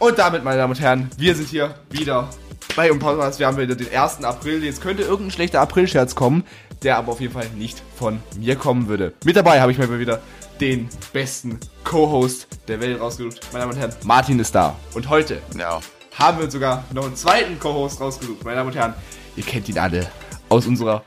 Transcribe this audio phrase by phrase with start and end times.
[0.00, 2.28] Und damit, meine Damen und Herren, wir sind hier wieder
[2.74, 3.38] bei Podcast.
[3.38, 4.24] Wir haben wieder den 1.
[4.24, 4.64] April.
[4.64, 6.44] Jetzt könnte irgendein schlechter April-Scherz kommen,
[6.82, 9.12] der aber auf jeden Fall nicht von mir kommen würde.
[9.24, 10.20] Mit dabei habe ich mir wieder
[10.58, 13.40] den besten Co-Host der Welt rausgesucht.
[13.52, 14.74] Meine Damen und Herren, Martin ist da.
[14.94, 15.80] Und heute Ja.
[16.18, 18.42] haben wir sogar noch einen zweiten Co-Host rausgesucht.
[18.42, 18.94] Meine Damen und Herren,
[19.36, 20.10] ihr kennt ihn alle
[20.48, 21.02] aus unserer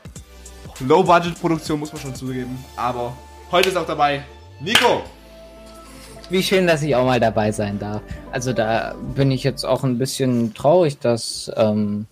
[0.80, 2.64] Low-Budget-Produktion, muss man schon zugeben.
[2.76, 3.12] Aber
[3.50, 4.24] heute ist auch dabei
[4.60, 5.02] Nico.
[6.30, 8.00] Wie schön, dass ich auch mal dabei sein darf.
[8.32, 12.06] Also da bin ich jetzt auch ein bisschen traurig, dass ähm,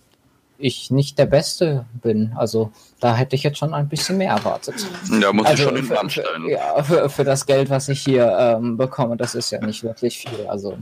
[0.59, 2.31] ich nicht der Beste bin.
[2.35, 4.75] Also da hätte ich jetzt schon ein bisschen mehr erwartet.
[5.19, 6.47] Ja, muss ich Also schon in den für, Namen für, stellen.
[6.49, 10.19] ja, für, für das Geld, was ich hier ähm, bekomme, das ist ja nicht wirklich
[10.19, 10.45] viel.
[10.47, 10.77] Also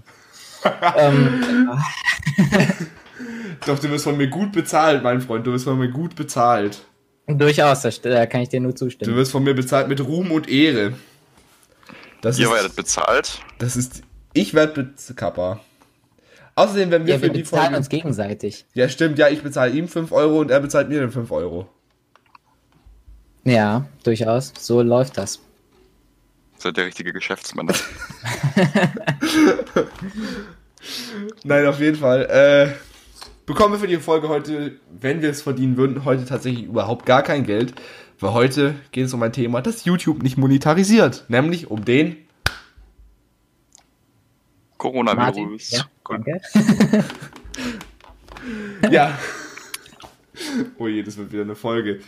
[0.98, 1.72] ähm,
[3.66, 5.46] Doch, du wirst von mir gut bezahlt, mein Freund.
[5.48, 6.82] Du wirst von mir gut bezahlt.
[7.28, 9.16] durchaus, da, kann ich dir nur Du zustimmen.
[9.16, 10.94] wirst von mir bezahlt mit Ruhm und Ehre.
[12.22, 13.40] Das Ihr ist, werdet bezahlt.
[13.58, 15.60] das ist, ich werde bezahlt, Kappa.
[16.56, 18.66] Außerdem, wenn wir Ja, für wir die bezahlen Folge, uns gegenseitig.
[18.74, 21.68] ja stimmt, ja, ich bezahle ihm 5 Euro und er bezahlt mir dann 5 Euro.
[23.44, 24.54] Ja, durchaus.
[24.60, 25.40] So läuft das.
[26.60, 27.68] Seid der richtige Geschäftsmann.
[31.44, 32.26] Nein, auf jeden Fall.
[32.26, 32.74] Äh,
[33.46, 37.24] bekommen wir für die Folge heute, wenn wir es verdienen würden, heute tatsächlich überhaupt gar
[37.24, 37.74] kein Geld.
[38.22, 41.26] Weil heute geht es um ein Thema, das YouTube nicht monetarisiert.
[41.28, 42.08] Nämlich um den.
[42.08, 42.28] Martin?
[44.78, 45.72] Coronavirus.
[45.72, 46.42] Ja, danke.
[48.90, 49.20] Ja.
[50.80, 52.00] oh je, das wird wieder eine Folge.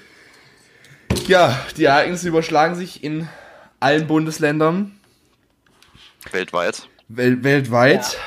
[1.28, 3.30] Ja, die Ereignisse überschlagen sich in
[3.80, 5.00] allen Bundesländern
[6.31, 6.88] Weltweit.
[7.08, 8.17] wel weltweit.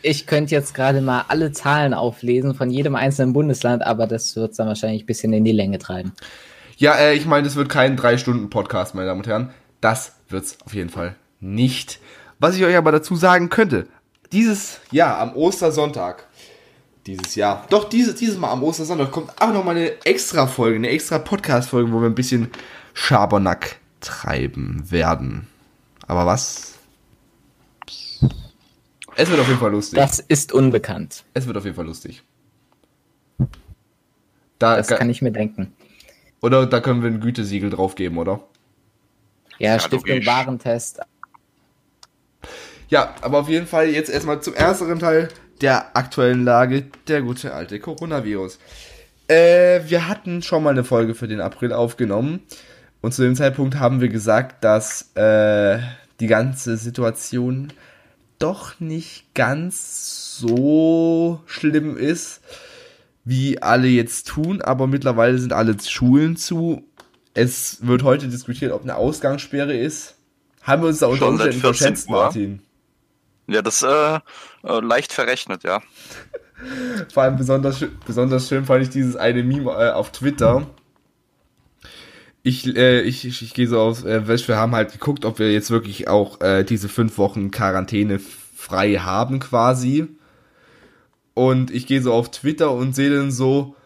[0.00, 4.58] Ich könnte jetzt gerade mal alle Zahlen auflesen von jedem einzelnen Bundesland, aber das wird
[4.58, 6.14] dann wahrscheinlich ein bisschen in die Länge treiben.
[6.80, 9.50] Ja, äh, ich meine, es wird kein 3-Stunden-Podcast, meine Damen und Herren.
[9.82, 12.00] Das wird's auf jeden Fall nicht.
[12.38, 13.86] Was ich euch aber dazu sagen könnte,
[14.32, 16.26] dieses Jahr am Ostersonntag,
[17.04, 20.76] dieses Jahr, doch dieses, dieses Mal am Ostersonntag kommt auch noch mal eine extra Folge,
[20.76, 22.50] eine extra Podcast-Folge, wo wir ein bisschen
[22.94, 25.48] Schabernack treiben werden.
[26.06, 26.78] Aber was?
[29.16, 29.98] Es wird auf jeden Fall lustig.
[29.98, 31.24] Das ist unbekannt.
[31.34, 32.22] es wird auf jeden Fall lustig.
[34.58, 35.74] Da, Das kann ich mir denken.
[36.42, 38.40] Oder da können wir ein Gütesiegel draufgeben, oder?
[39.58, 40.26] Ja, Ja, Stiftung logisch.
[40.26, 41.00] Warentest.
[42.88, 45.28] Ja, aber auf jeden Fall jetzt erstmal zum ersteren Teil
[45.60, 48.58] der aktuellen Lage, der gute alte Coronavirus.
[49.28, 52.40] Äh, wir hatten schon mal eine Folge für den April aufgenommen
[53.00, 55.78] und zu dem Zeitpunkt haben wir gesagt, dass äh,
[56.18, 57.72] die ganze Situation
[58.38, 62.40] doch nicht ganz so schlimm ist,
[63.24, 66.84] wie alle jetzt tun, aber mittlerweile sind alle Schulen zu.
[67.34, 70.16] Es wird heute diskutiert, ob eine Ausgangssperre ist.
[70.62, 72.16] Haben wir uns da unter Umständen 14 verschätzt, Uhr.
[72.16, 72.62] Martin?
[73.46, 74.20] Ja, das äh,
[74.64, 75.80] äh, leicht verrechnet, ja.
[77.12, 80.66] Vor allem besonders, besonders schön fand ich dieses eine Meme äh, auf Twitter.
[82.42, 85.52] Ich, äh, ich, ich, ich gehe so auf, äh, wir haben halt geguckt, ob wir
[85.52, 90.08] jetzt wirklich auch äh, diese fünf Wochen Quarantäne frei haben quasi.
[91.34, 93.76] Und ich gehe so auf Twitter und sehe dann so,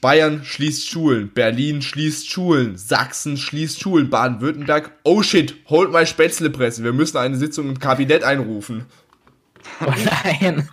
[0.00, 6.84] Bayern schließt Schulen, Berlin schließt Schulen, Sachsen schließt Schulen, Baden-Württemberg, oh shit, holt mal Spätzlepresse,
[6.84, 8.84] wir müssen eine Sitzung im Kabinett einrufen.
[9.80, 9.92] Oh
[10.24, 10.68] nein.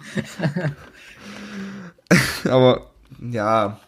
[2.46, 2.92] Aber
[3.32, 3.80] ja.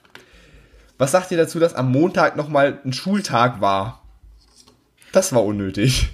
[0.97, 4.03] Was sagt ihr dazu, dass am Montag nochmal ein Schultag war?
[5.11, 6.09] Das war unnötig.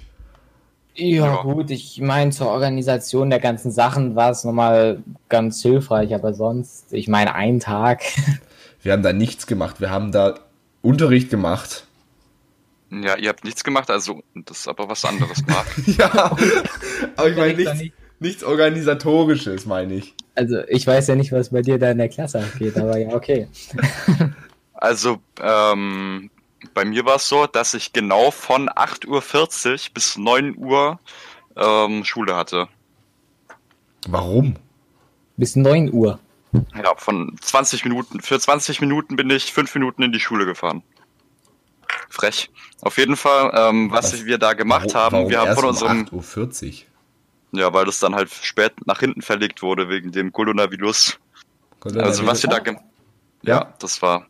[0.96, 1.42] Ja, Ja.
[1.42, 6.92] gut, ich meine, zur Organisation der ganzen Sachen war es nochmal ganz hilfreich, aber sonst,
[6.92, 8.02] ich meine, ein Tag.
[8.82, 9.80] Wir haben da nichts gemacht.
[9.80, 10.38] Wir haben da
[10.82, 11.84] Unterricht gemacht.
[12.90, 15.66] Ja, ihr habt nichts gemacht, also das ist aber was anderes gemacht.
[15.86, 16.36] ja.
[17.16, 17.82] Aber ich meine nichts,
[18.20, 20.14] nichts Organisatorisches, meine ich.
[20.36, 23.08] Also, ich weiß ja nicht, was bei dir da in der Klasse abgeht, aber ja,
[23.12, 23.48] okay.
[24.74, 26.30] Also, ähm,
[26.74, 30.98] bei mir war es so, dass ich genau von 8.40 Uhr bis 9 Uhr
[31.56, 32.68] ähm, Schule hatte.
[34.08, 34.56] Warum?
[35.36, 36.18] Bis 9 Uhr.
[36.74, 38.20] Ja, von 20 Minuten.
[38.20, 40.82] Für 20 Minuten bin ich 5 Minuten in die Schule gefahren.
[42.08, 42.50] Frech.
[42.82, 45.60] Auf jeden Fall, ähm, was, Was- wir da gemacht Warum- haben, warum wir haben erst
[45.60, 46.84] von um unserem, 8.40
[47.52, 47.60] Uhr.
[47.60, 51.18] ja, weil das dann halt spät nach hinten verlegt wurde wegen dem Coronavirus.
[51.84, 52.74] Also was wir da, Ja.
[53.42, 54.26] ja, das war,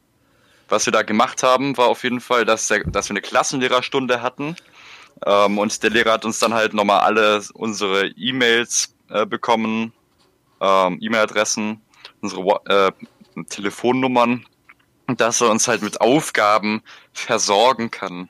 [0.68, 4.22] was wir da gemacht haben, war auf jeden Fall, dass, der, dass wir eine Klassenlehrerstunde
[4.22, 4.56] hatten
[5.24, 9.92] ähm, und der Lehrer hat uns dann halt nochmal alle unsere E-Mails äh, bekommen,
[10.60, 11.80] ähm, E-Mail-Adressen,
[12.20, 12.92] unsere äh,
[13.48, 14.44] Telefonnummern,
[15.16, 18.28] dass er uns halt mit Aufgaben versorgen kann.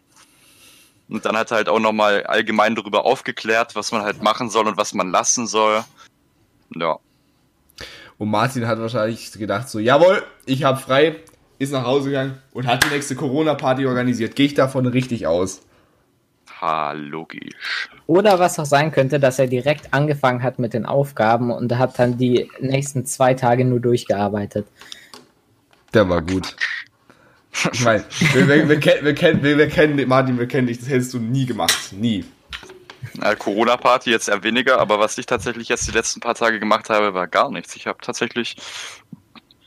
[1.08, 4.66] Und dann hat er halt auch nochmal allgemein darüber aufgeklärt, was man halt machen soll
[4.66, 5.84] und was man lassen soll.
[6.74, 6.98] Ja.
[8.18, 11.20] Und Martin hat wahrscheinlich gedacht so, jawohl, ich hab frei,
[11.58, 14.36] ist nach Hause gegangen und hat die nächste Corona-Party organisiert.
[14.36, 15.62] Gehe ich davon richtig aus?
[16.60, 17.90] Ha, logisch.
[18.06, 21.98] Oder was auch sein könnte, dass er direkt angefangen hat mit den Aufgaben und hat
[21.98, 24.66] dann die nächsten zwei Tage nur durchgearbeitet.
[25.92, 26.56] Der war gut.
[27.72, 30.78] Ich meine, wir, wir, wir, kennen, wir, kennen, wir, wir kennen Martin, wir kennen dich,
[30.78, 31.92] das hättest du nie gemacht.
[31.92, 32.24] Nie.
[33.38, 37.14] Corona-Party jetzt eher weniger, aber was ich tatsächlich jetzt die letzten paar Tage gemacht habe,
[37.14, 37.76] war gar nichts.
[37.76, 38.56] Ich habe tatsächlich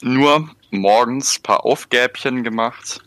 [0.01, 3.01] nur morgens ein paar Aufgäbchen gemacht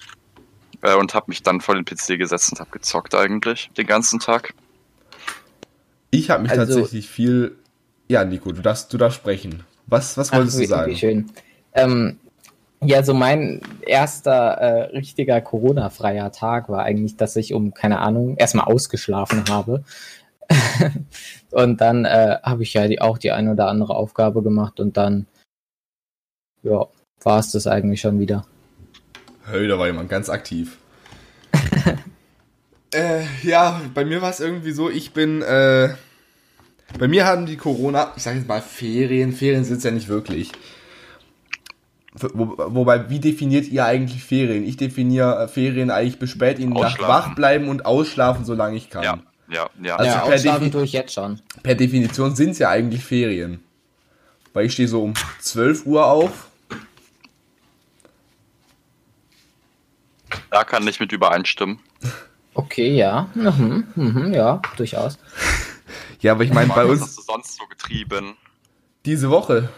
[0.83, 4.19] äh, und habe mich dann vor den PC gesetzt und habe gezockt eigentlich den ganzen
[4.19, 4.55] Tag.
[6.11, 7.57] Ich habe mich Also- tatsächlich viel.
[8.09, 9.65] Ja, Nico, du darfst, du darfst sprechen.
[9.87, 10.91] Was, was wolltest Ach, du sagen?
[10.93, 11.31] Wie schön.
[11.73, 12.19] Ähm,
[12.85, 18.37] ja, so mein erster äh, richtiger Corona-freier Tag war eigentlich, dass ich um, keine Ahnung,
[18.37, 19.85] erstmal ausgeschlafen habe.
[21.51, 24.97] und dann äh, habe ich ja die, auch die ein oder andere Aufgabe gemacht und
[24.97, 25.27] dann,
[26.63, 26.87] ja,
[27.25, 28.47] war es das eigentlich schon wieder.
[29.45, 30.79] Hey, da war jemand ganz aktiv.
[32.95, 35.95] äh, ja, bei mir war es irgendwie so, ich bin, äh,
[36.99, 40.09] bei mir haben die Corona, ich sag jetzt mal Ferien, Ferien sind es ja nicht
[40.09, 40.53] wirklich.
[42.15, 44.65] Wo, wobei, wie definiert ihr eigentlich Ferien?
[44.65, 48.77] Ich definiere äh, Ferien eigentlich bis spät in die Nacht wach bleiben und ausschlafen, solange
[48.77, 49.03] ich kann.
[49.03, 49.19] Ja,
[49.49, 49.97] ja, ja.
[49.97, 51.41] Also ja, per ausschlafen tue ich jetzt schon.
[51.63, 53.61] Per Definition sind es ja eigentlich Ferien.
[54.53, 56.49] Weil ich stehe so um 12 Uhr auf.
[60.51, 61.79] Da kann ich mit übereinstimmen.
[62.55, 63.29] Okay, ja.
[63.35, 65.19] Mhm, mhm, ja, durchaus.
[66.21, 68.37] Ja, aber ich meine, bei uns hast du sonst so getrieben?
[69.05, 69.69] diese Woche,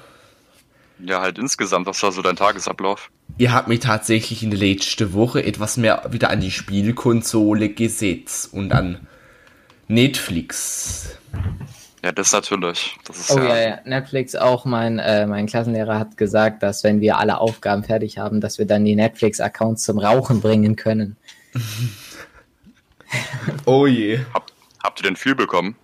[0.98, 3.10] Ja, halt insgesamt, was war so dein Tagesablauf?
[3.38, 8.52] Ihr habt mich tatsächlich in der letzten Woche etwas mehr wieder an die Spielkonsole gesetzt
[8.52, 9.06] und an
[9.88, 11.18] Netflix.
[12.04, 12.98] Ja, das natürlich.
[13.06, 14.66] Das ist Oh ja, ja, ja, Netflix auch.
[14.66, 18.66] Mein, äh, mein Klassenlehrer hat gesagt, dass wenn wir alle Aufgaben fertig haben, dass wir
[18.66, 21.16] dann die Netflix-Accounts zum Rauchen bringen können.
[23.64, 24.18] Oh je.
[24.34, 24.50] Hab,
[24.82, 25.76] habt ihr denn viel bekommen?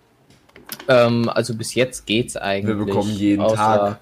[0.89, 2.77] Ähm, also bis jetzt geht's eigentlich.
[2.77, 4.01] Wir bekommen jeden Tag.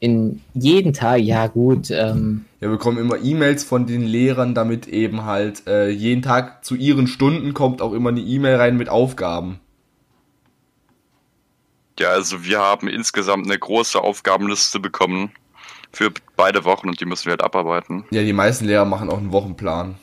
[0.00, 1.92] In jeden Tag, ja gut.
[1.92, 6.74] Ähm, Wir bekommen immer E-Mails von den Lehrern, damit eben halt äh, jeden Tag zu
[6.74, 9.60] ihren Stunden kommt auch immer eine E-Mail rein mit Aufgaben.
[11.98, 15.30] Ja, also wir haben insgesamt eine große Aufgabenliste bekommen
[15.92, 18.04] für beide Wochen und die müssen wir halt abarbeiten.
[18.10, 19.96] Ja, die meisten Lehrer machen auch einen Wochenplan.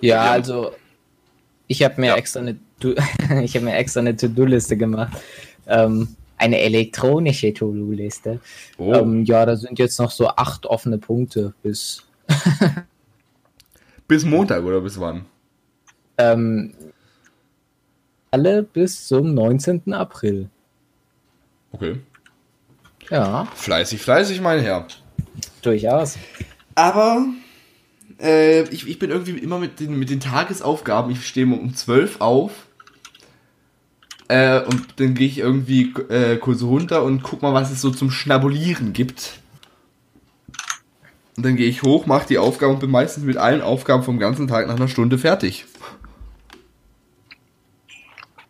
[0.00, 0.30] ja, Ja.
[0.32, 0.72] also
[1.66, 2.16] ich habe mir Ja.
[2.16, 2.58] extra eine
[3.42, 5.16] ich habe mir extra eine To-Do-Liste gemacht.
[5.66, 8.38] Ähm, eine elektronische To-Do-Liste.
[8.76, 8.92] Oh.
[8.94, 12.04] Ähm, ja, da sind jetzt noch so acht offene Punkte bis
[14.08, 15.24] Bis Montag oder bis wann?
[16.18, 16.72] ähm,
[18.36, 19.94] alle bis zum 19.
[19.94, 20.50] April.
[21.72, 21.96] Okay.
[23.10, 24.86] Ja, Fleißig, fleißig, mein Herr.
[25.62, 26.18] durchaus.
[26.74, 27.24] Aber
[28.20, 32.20] äh, ich, ich bin irgendwie immer mit den, mit den Tagesaufgaben, ich stehe um 12
[32.20, 32.50] auf
[34.28, 37.90] äh, und dann gehe ich irgendwie äh, kurz runter und guck mal, was es so
[37.90, 39.40] zum Schnabulieren gibt.
[41.38, 44.18] Und dann gehe ich hoch, mache die Aufgaben und bin meistens mit allen Aufgaben vom
[44.18, 45.64] ganzen Tag nach einer Stunde fertig.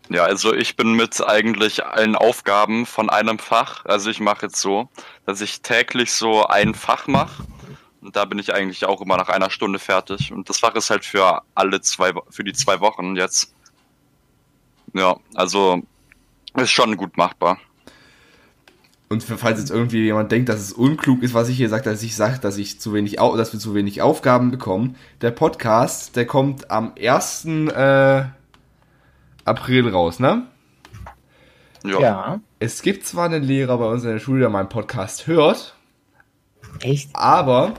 [0.08, 3.84] Ja, also ich bin mit eigentlich allen Aufgaben von einem Fach.
[3.84, 4.88] Also ich mache jetzt so,
[5.25, 7.44] dass ich täglich so ein Fach mache.
[8.00, 10.32] Und da bin ich eigentlich auch immer nach einer Stunde fertig.
[10.32, 13.52] Und das Fach ist halt für alle zwei, für die zwei Wochen jetzt.
[14.94, 15.82] Ja, also
[16.54, 17.58] ist schon gut machbar.
[19.08, 21.84] Und für, falls jetzt irgendwie jemand denkt, dass es unklug ist, was ich hier sage,
[21.84, 24.96] dass ich sage, dass ich zu wenig, dass wir zu wenig Aufgaben bekommen.
[25.20, 27.44] Der Podcast, der kommt am 1.
[27.44, 28.25] Äh,
[29.46, 30.46] April raus, ne?
[31.84, 32.00] Ja.
[32.00, 35.74] Ja, Es gibt zwar einen Lehrer bei uns in der Schule, der meinen Podcast hört,
[36.80, 37.10] echt?
[37.12, 37.74] aber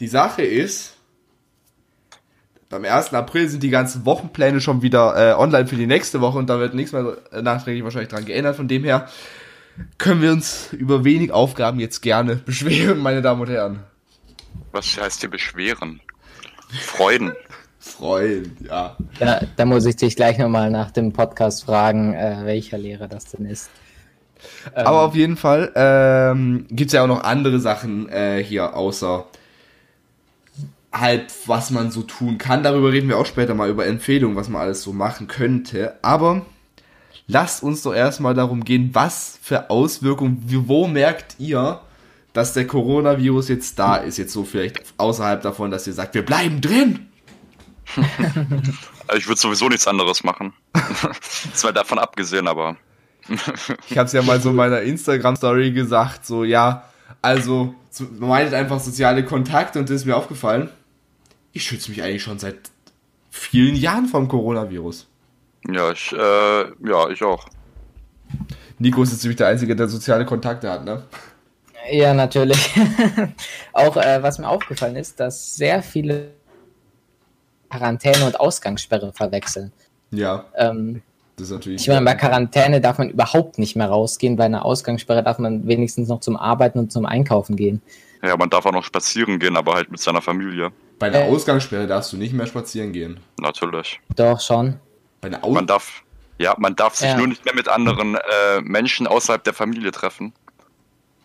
[0.00, 0.96] die Sache ist,
[2.70, 3.12] beim 1.
[3.14, 6.58] April sind die ganzen Wochenpläne schon wieder äh, online für die nächste Woche und da
[6.58, 8.56] wird nichts mehr nachträglich wahrscheinlich dran geändert.
[8.56, 9.08] Von dem her
[9.98, 13.80] können wir uns über wenig Aufgaben jetzt gerne beschweren, meine Damen und Herren.
[14.72, 16.00] Was heißt hier beschweren?
[16.80, 17.32] Freuden.
[17.86, 18.96] Freuen, ja.
[19.18, 23.26] Da, da muss ich dich gleich nochmal nach dem Podcast fragen, äh, welcher Lehrer das
[23.26, 23.70] denn ist.
[24.74, 28.76] Ähm, Aber auf jeden Fall ähm, gibt es ja auch noch andere Sachen äh, hier,
[28.76, 29.26] außer
[30.92, 32.62] halt, was man so tun kann.
[32.62, 35.94] Darüber reden wir auch später mal über Empfehlungen, was man alles so machen könnte.
[36.02, 36.44] Aber
[37.26, 41.80] lasst uns doch erstmal darum gehen, was für Auswirkungen, wo merkt ihr,
[42.32, 44.18] dass der Coronavirus jetzt da ist?
[44.18, 47.08] Jetzt so vielleicht außerhalb davon, dass ihr sagt, wir bleiben drin.
[49.08, 50.52] Also ich würde sowieso nichts anderes machen.
[50.72, 52.76] das war davon abgesehen, aber
[53.88, 56.84] Ich habe es ja mal so in meiner Instagram-Story gesagt, so, ja,
[57.22, 57.74] also,
[58.18, 60.70] meidet einfach soziale Kontakte und das ist mir aufgefallen.
[61.52, 62.58] Ich schütze mich eigentlich schon seit
[63.30, 65.06] vielen Jahren vom Coronavirus.
[65.68, 67.48] Ja, ich, äh, ja, ich auch.
[68.78, 71.04] Nico ist jetzt nämlich der Einzige, der soziale Kontakte hat, ne?
[71.90, 72.74] Ja, natürlich.
[73.72, 76.32] auch äh, was mir aufgefallen ist, dass sehr viele
[77.70, 79.72] Quarantäne und Ausgangssperre verwechseln.
[80.10, 81.02] Ja, Ähm,
[81.36, 81.82] das ist natürlich.
[81.82, 85.66] ich meine, bei Quarantäne darf man überhaupt nicht mehr rausgehen, bei einer Ausgangssperre darf man
[85.66, 87.82] wenigstens noch zum Arbeiten und zum Einkaufen gehen.
[88.22, 90.70] Ja, man darf auch noch spazieren gehen, aber halt mit seiner Familie.
[90.98, 93.20] bei einer äh, Ausgangssperre darfst du nicht mehr spazieren gehen.
[93.40, 94.00] Natürlich.
[94.16, 94.76] Doch schon.
[95.20, 96.02] Bei einer Aus Man darf,
[96.38, 97.16] ja, man darf sich Ja.
[97.18, 100.32] nur nicht mehr mit anderen äh, Menschen außerhalb der Familie treffen.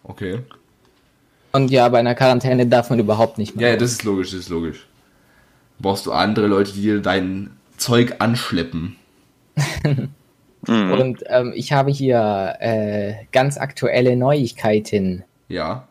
[0.03, 0.39] Okay.
[1.53, 3.69] Und ja, bei einer Quarantäne darf man überhaupt nicht Ja, mehr.
[3.71, 4.87] ja, das ist logisch, das ist logisch.
[5.81, 8.95] Brauchst du andere Leute, die dir dein Zeug anschleppen.
[10.67, 15.23] Und ähm, ich habe hier äh, ganz aktuelle Neuigkeiten.
[15.49, 15.87] Ja.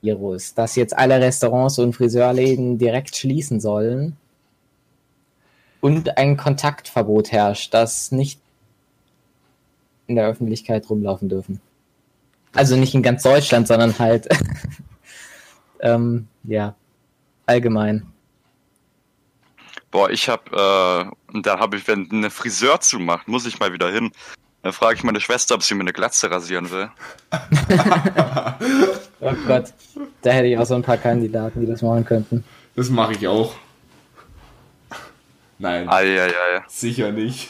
[0.00, 4.16] Virus, dass jetzt alle Restaurants und Friseurläden direkt schließen sollen
[5.80, 8.40] und ein Kontaktverbot herrscht, dass nicht
[10.06, 11.60] in der Öffentlichkeit rumlaufen dürfen.
[12.54, 14.28] Also nicht in ganz Deutschland, sondern halt
[15.80, 16.74] ähm, ja
[17.44, 18.06] allgemein.
[19.90, 23.72] Boah, ich hab, äh, und da habe ich, wenn eine Friseur zumacht, muss ich mal
[23.72, 24.12] wieder hin.
[24.62, 26.90] Dann frage ich meine Schwester, ob sie mir eine Glatze rasieren will.
[29.20, 29.72] Oh Gott,
[30.22, 32.44] da hätte ich auch so ein paar Kandidaten, die das machen könnten.
[32.76, 33.56] Das mache ich auch.
[35.58, 36.62] Nein, Eieiei.
[36.68, 37.48] sicher nicht.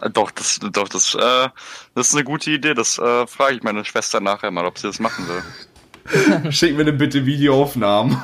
[0.00, 1.48] Äh, Doch, das, doch, das, äh,
[1.94, 2.72] das ist eine gute Idee.
[2.72, 6.52] Das äh, frage ich meine Schwester nachher mal, ob sie das machen will.
[6.52, 8.20] Schick mir bitte Videoaufnahmen.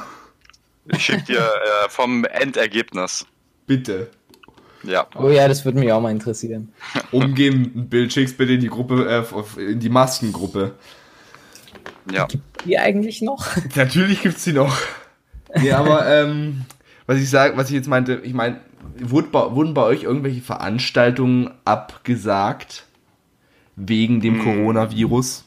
[0.86, 3.26] Ich schicke dir äh, vom Endergebnis.
[3.70, 4.10] Bitte.
[4.82, 5.06] Ja.
[5.14, 6.72] Oh ja, das würde mich auch mal interessieren.
[7.12, 9.24] Umgehen ein Bild, schick's bitte in die Gruppe,
[9.56, 10.74] äh, in die Maskengruppe.
[12.12, 12.26] Ja.
[12.64, 13.46] Die eigentlich noch?
[13.76, 14.76] Natürlich gibt's die noch.
[15.54, 16.62] Nee, aber ähm,
[17.06, 18.58] was ich sag, was ich jetzt meinte, ich meine,
[18.98, 22.86] wurden bei euch irgendwelche Veranstaltungen abgesagt
[23.76, 25.44] wegen dem Coronavirus?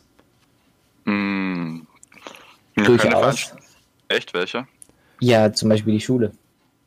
[1.04, 1.86] Hm.
[2.74, 3.54] Keine Durchaus.
[4.08, 4.66] Echt, welche?
[5.20, 6.32] Ja, zum Beispiel die Schule.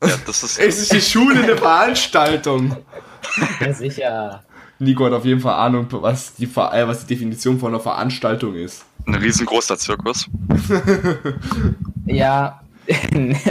[0.09, 0.59] Ja, das ist.
[0.59, 2.77] Es ist die Schule eine Veranstaltung.
[3.61, 4.43] Ja, sicher.
[4.79, 7.81] Nico hat auf jeden Fall Ahnung, was die, Ver- äh, was die Definition von einer
[7.81, 8.85] Veranstaltung ist.
[9.07, 10.27] Ein riesengroßer Zirkus.
[12.07, 12.61] Ja.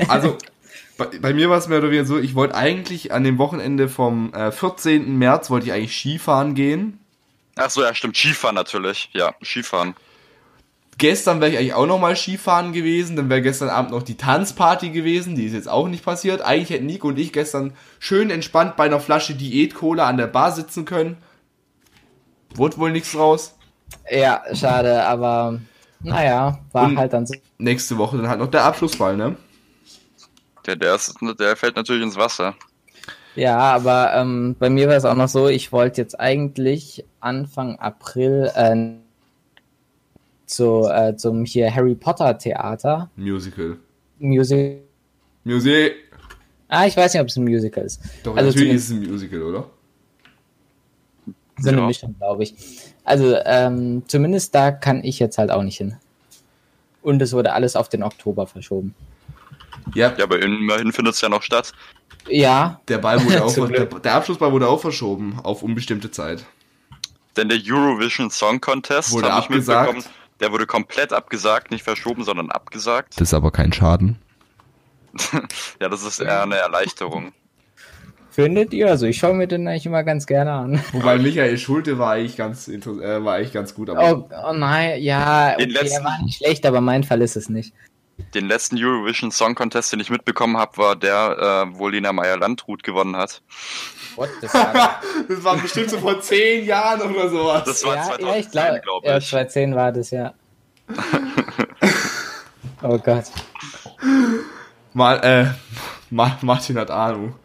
[0.07, 0.37] Also,
[0.97, 3.89] bei, bei mir war es mehr oder weniger so, ich wollte eigentlich an dem Wochenende
[3.89, 5.17] vom äh, 14.
[5.17, 6.99] März, wollte ich eigentlich Skifahren gehen.
[7.57, 8.15] Ach so, ja, stimmt.
[8.15, 9.09] Skifahren natürlich.
[9.11, 9.93] Ja, Skifahren.
[10.97, 14.91] Gestern wäre ich eigentlich auch nochmal Skifahren gewesen, dann wäre gestern Abend noch die Tanzparty
[14.91, 16.41] gewesen, die ist jetzt auch nicht passiert.
[16.41, 20.53] Eigentlich hätten Nico und ich gestern schön entspannt bei einer Flasche Diät-Cola an der Bar
[20.53, 21.17] sitzen können.
[22.53, 23.55] Wurde wohl nichts raus.
[24.09, 25.59] ja, schade, aber
[25.99, 27.35] naja, war Und- halt dann so.
[27.57, 29.35] Nächste Woche dann halt noch der Abschlussball, ne?
[30.65, 32.55] Der, der, ist, der fällt natürlich ins Wasser.
[33.35, 37.77] Ja, aber ähm, bei mir war es auch noch so, ich wollte jetzt eigentlich Anfang
[37.79, 38.93] April äh,
[40.45, 43.77] zu, äh, zum hier Harry Potter Theater, Musical.
[44.19, 44.81] Music.
[45.43, 45.93] Music.
[46.67, 48.01] Ah, ich weiß nicht, ob es ein Musical ist.
[48.23, 49.69] Doch, Also natürlich ist zumindest- es ein Musical, oder?
[51.59, 51.87] So eine Ja.
[51.87, 52.53] Mischung, glaube ich.
[53.03, 55.95] Also, ähm, zumindest da kann ich jetzt halt auch nicht hin.
[57.01, 58.93] Und es wurde alles auf den Oktober verschoben.
[59.93, 61.71] Ja, Ja, aber immerhin findet es ja noch statt.
[62.27, 66.43] Ja, der Ball wurde auch, der, der Abschlussball wurde auch verschoben auf unbestimmte Zeit.
[67.37, 69.93] Denn der Eurovision Song Contest, Wurde ich abgesagt.
[69.95, 73.13] mitbekommen, der wurde komplett abgesagt, nicht verschoben, sondern abgesagt.
[73.15, 74.17] Das ist aber kein Schaden.
[75.81, 77.31] Ja, das ist eher eine Erleichterung.
[78.29, 78.87] findet ihr?
[78.89, 80.81] Also, ich schaue mir den eigentlich immer ganz gerne an.
[80.91, 85.01] Wobei Michael Schulte war eigentlich ganz, äh, war eigentlich ganz gut, aber Oh, oh nein,
[85.01, 87.73] ja, okay, letzten- der war nicht schlecht, aber mein Fall ist es nicht.
[88.33, 92.83] Den letzten Eurovision Song Contest, den ich mitbekommen habe, war der, äh, wo Lena Meyer-Landrut
[92.83, 93.41] gewonnen hat.
[94.15, 94.73] What the fuck?
[95.27, 97.63] das war bestimmt so vor zehn Jahren oder sowas.
[97.65, 99.29] Das war ja, 2010, ja, ich glaube, glaube ja, ich.
[99.29, 100.33] 2010 war das, ja.
[102.83, 103.25] oh Gott.
[104.93, 105.45] Mal, äh,
[106.09, 107.35] Ma- Martin hat Ahnung.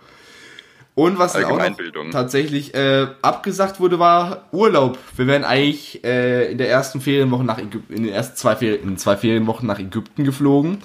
[1.01, 4.99] Und was dann auch tatsächlich äh, abgesagt wurde, war Urlaub.
[5.17, 8.83] Wir wären eigentlich äh, in der ersten Ferienwoche nach Ägypten, in den ersten zwei, Ferien,
[8.83, 10.83] in zwei Ferienwochen nach Ägypten geflogen.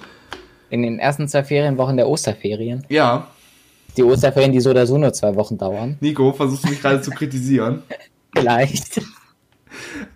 [0.69, 2.85] In den ersten zwei Ferienwochen der Osterferien.
[2.87, 3.27] Ja,
[3.97, 5.97] Die Osterferien, die so oder so nur zwei Wochen dauern.
[5.99, 7.83] Nico, versuchst du mich gerade zu kritisieren.
[8.37, 9.01] Vielleicht.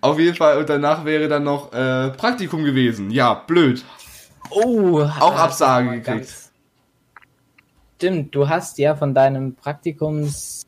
[0.00, 3.10] Auf jeden Fall, und danach wäre dann noch äh, Praktikum gewesen.
[3.10, 3.84] Ja, blöd.
[4.48, 6.06] Oh, Auch ah, Absage gekriegt.
[6.06, 6.49] ganz-
[8.00, 10.66] Stimmt, du hast ja von deinem Praktikums,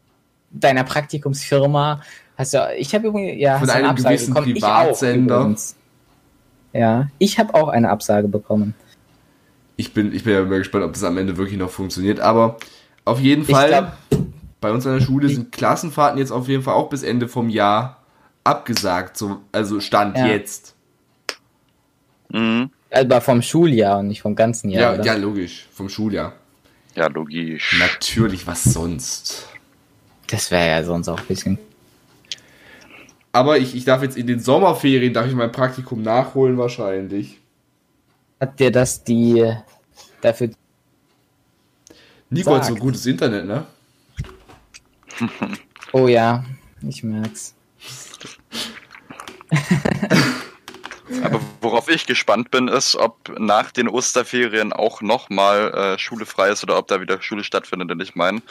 [0.51, 2.03] deiner Praktikumsfirma,
[2.37, 4.57] Hast du, ich habe übrigens, ja, Von hast du eine einem Absage gewissen bekommen?
[4.57, 5.37] Ich auch Privatsender.
[5.41, 5.77] übrigens.
[6.75, 8.75] Ja, ich habe auch eine Absage bekommen.
[9.77, 12.21] Ich bin, ich bin ja mal gespannt, ob das am Ende wirklich noch funktioniert.
[12.21, 12.57] Aber
[13.07, 13.93] auf jeden Ich Fall, glaub-
[14.61, 17.49] bei uns an der Schule sind Klassenfahrten jetzt auf jeden Fall auch bis Ende vom
[17.49, 18.03] Jahr
[18.45, 19.17] abgesagt.
[19.17, 20.27] So, also Stand Ja.
[20.27, 20.75] jetzt.
[22.29, 22.71] Mhm.
[22.91, 24.83] Aber vom Schuljahr und nicht vom ganzen Jahr.
[24.83, 25.05] Ja, oder?
[25.07, 25.67] ja, logisch.
[25.73, 26.35] Vom Schuljahr.
[26.95, 27.79] Ja, logisch.
[27.79, 29.49] Natürlich, was sonst.
[30.27, 31.59] Das wäre ja sonst auch ein bisschen.
[33.33, 37.39] Aber ich, ich darf jetzt in den Sommerferien, darf ich mein Praktikum nachholen wahrscheinlich.
[38.41, 39.51] Hat dir das die
[40.21, 40.51] dafür.
[42.29, 42.81] Nico hat so Sagt.
[42.81, 43.67] gutes Internet, ne?
[45.95, 46.43] Oh ja,
[46.89, 47.55] ich merk's.
[51.23, 56.51] Aber worauf ich gespannt bin, ist, ob nach den Osterferien auch nochmal äh, Schule frei
[56.51, 57.91] ist oder ob da wieder Schule stattfindet.
[57.91, 58.43] Denn ich meine,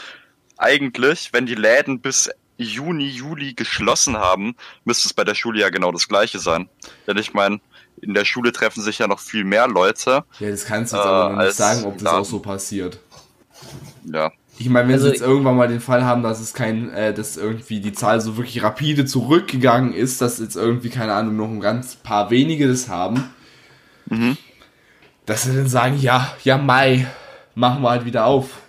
[0.57, 5.69] eigentlich, wenn die Läden bis Juni, Juli geschlossen haben, müsste es bei der Schule ja
[5.69, 6.69] genau das gleiche sein.
[7.07, 7.59] Denn ich meine,
[8.01, 10.23] in der Schule treffen sich ja noch viel mehr Leute.
[10.39, 12.99] Ja, das kannst du jetzt Äh, aber nicht sagen, ob das auch so passiert.
[14.03, 16.89] Ja, Ich meine, wenn Also sie jetzt irgendwann mal den Fall haben, dass es kein,
[16.93, 21.35] äh, dass irgendwie die Zahl so wirklich rapide zurückgegangen ist, dass jetzt irgendwie, keine Ahnung,
[21.35, 23.23] noch ein ganz paar wenige das haben,
[24.09, 24.37] Mhm.
[25.25, 27.07] dass sie dann sagen, ja, ja, Mai,
[27.55, 28.59] machen wir halt wieder auf.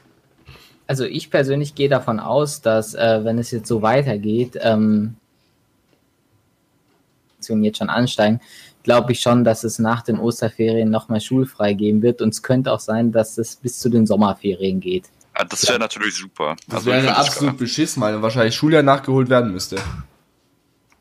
[0.86, 5.16] Also ich persönlich gehe davon aus, dass äh, wenn es jetzt so weitergeht, ähm,
[7.48, 8.40] jetzt schon ansteigen,
[8.82, 12.22] glaube ich schon, dass es nach den Osterferien nochmal schulfrei geben wird.
[12.22, 15.04] Und es könnte auch sein, dass es bis zu den Sommerferien geht.
[15.34, 16.56] Ah, das wäre natürlich super.
[16.66, 19.80] Das Also, wäre ja absolut beschissen, weil dann wahrscheinlich Schuljahr nachgeholt werden müsste.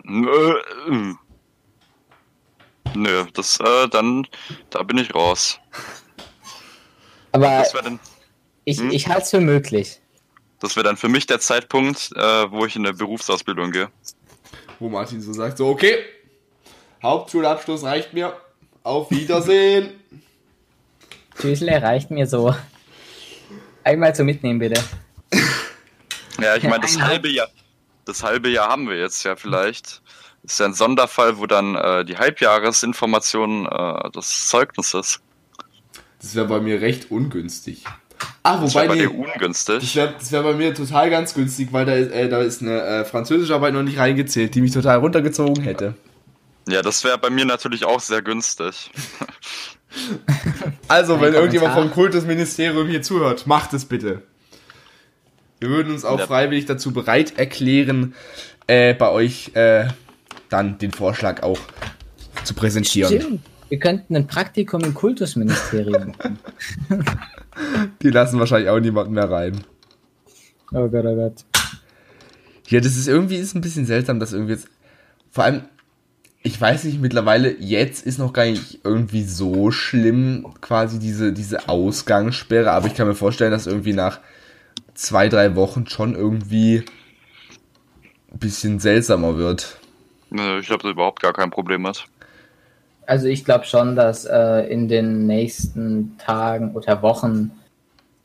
[0.04, 0.56] Nö,
[0.90, 1.14] äh,
[2.94, 4.28] Nö, das, äh, dann,
[4.70, 5.60] da bin ich raus.
[7.32, 8.00] Aber dann,
[8.66, 8.92] ich, hm?
[8.92, 10.02] ich halte es für möglich.
[10.60, 13.90] das wäre dann für mich der Zeitpunkt, äh, wo ich in eine Berufsausbildung gehe.
[14.80, 15.96] Wo Martin so sagt, so, okay,
[17.02, 18.36] Hauptschulabschluss reicht mir,
[18.84, 19.92] auf Wiedersehen.
[21.40, 22.54] Tschüssle reicht mir so.
[23.84, 24.82] Einmal zum Mitnehmen, bitte.
[26.40, 27.48] Ja, ich meine, das halbe Jahr,
[28.06, 30.02] das halbe Jahr haben wir jetzt ja vielleicht.
[30.44, 35.20] Ist ja ein Sonderfall, wo dann äh, die Halbjahresinformation äh, des Zeugnisses.
[36.20, 37.84] Das wäre bei mir recht ungünstig.
[38.44, 39.80] Ah, Das wobei, wäre bei nee, dir ungünstig.
[39.82, 42.62] Das wäre das wär bei mir total ganz günstig, weil da ist, äh, da ist
[42.62, 45.96] eine äh, französische Arbeit noch nicht reingezählt, die mich total runtergezogen hätte.
[46.68, 48.92] Ja, das wäre bei mir natürlich auch sehr günstig.
[50.88, 54.22] Also, wenn irgendjemand vom Kultusministerium hier zuhört, macht es bitte.
[55.60, 56.28] Wir würden uns auch Ja.
[56.28, 58.14] freiwillig dazu bereit erklären,
[58.68, 59.88] äh, bei euch äh,
[60.50, 61.60] dann den Vorschlag auch
[62.44, 63.22] zu präsentieren.
[63.22, 63.42] Stimmt.
[63.70, 66.40] Wir könnten ein Praktikum im Kultusministerium machen.
[68.02, 69.62] Die lassen wahrscheinlich auch niemanden mehr rein.
[70.74, 71.46] Oh Gott, oh Gott.
[72.68, 74.68] Ja, das ist irgendwie ist ein bisschen seltsam, dass irgendwie jetzt.
[75.30, 75.62] Vor allem,
[76.44, 81.70] ich weiß nicht, mittlerweile, jetzt ist noch gar nicht irgendwie so schlimm, quasi diese, diese
[81.70, 84.20] Ausgangssperre, aber ich kann mir vorstellen, dass irgendwie nach
[84.96, 86.84] zwei, drei Wochen schon irgendwie
[88.32, 89.78] ein bisschen seltsamer wird.
[90.32, 92.06] Nö, Ich habe da überhaupt gar kein Problem mit.
[93.06, 97.52] Also ich glaube schon, dass äh, in den nächsten Tagen oder Wochen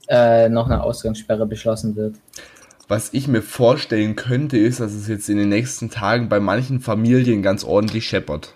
[0.09, 2.14] äh, noch eine Ausgangssperre beschlossen wird.
[2.88, 6.79] Was ich mir vorstellen könnte, ist, dass es jetzt in den nächsten Tagen bei manchen
[6.81, 8.55] Familien ganz ordentlich scheppert.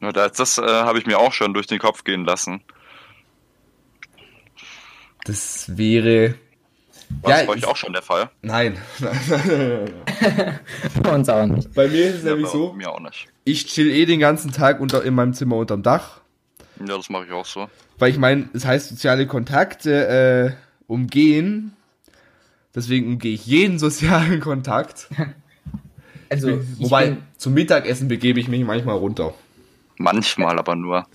[0.00, 2.60] Ja, das das äh, habe ich mir auch schon durch den Kopf gehen lassen.
[5.24, 6.34] Das wäre.
[7.22, 8.30] War Ja, das bei euch ich- auch schon der Fall?
[8.42, 8.76] Nein.
[8.98, 9.86] Für
[11.12, 11.72] uns auch nicht.
[11.74, 12.72] Bei mir ist es Ja, nämlich bei so.
[12.72, 13.28] Mir auch nicht.
[13.44, 16.20] ich chill eh den ganzen Tag unter, in meinem Zimmer unterm Dach.
[16.80, 17.68] Ja, das mache ich auch so.
[17.98, 20.50] Weil ich meine, es heißt soziale Kontakte äh,
[20.92, 21.72] umgehen.
[22.76, 25.08] Deswegen umgehe ich jeden sozialen Kontakt.
[26.28, 29.32] Also ich Wobei, bin, zum Mittagessen begebe ich mich manchmal runter.
[29.96, 31.06] Manchmal aber nur.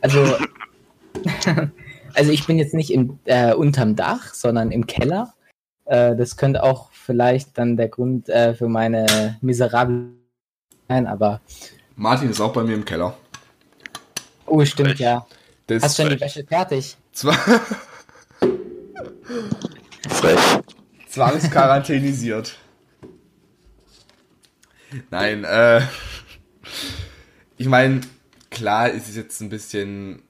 [0.00, 0.24] also,
[2.14, 5.34] also ich bin jetzt nicht im, äh, unterm Dach, sondern im Keller.
[5.84, 10.12] Äh, das könnte auch vielleicht dann der Grund äh, für meine miserable
[10.88, 11.42] sein, aber
[11.94, 13.18] Martin ist auch bei mir im Keller.
[14.46, 15.00] oh stimmt Frech.
[15.00, 15.26] ja.
[15.66, 16.36] Das Hast schon die frech.
[16.36, 16.96] Wäsche fertig?
[17.12, 17.36] zwar
[20.08, 20.38] Frech.
[21.08, 22.56] zwangsquarantinisiert.
[25.10, 25.82] Nein, äh.
[27.58, 28.00] Ich meine,
[28.50, 30.22] klar ist es jetzt ein bisschen.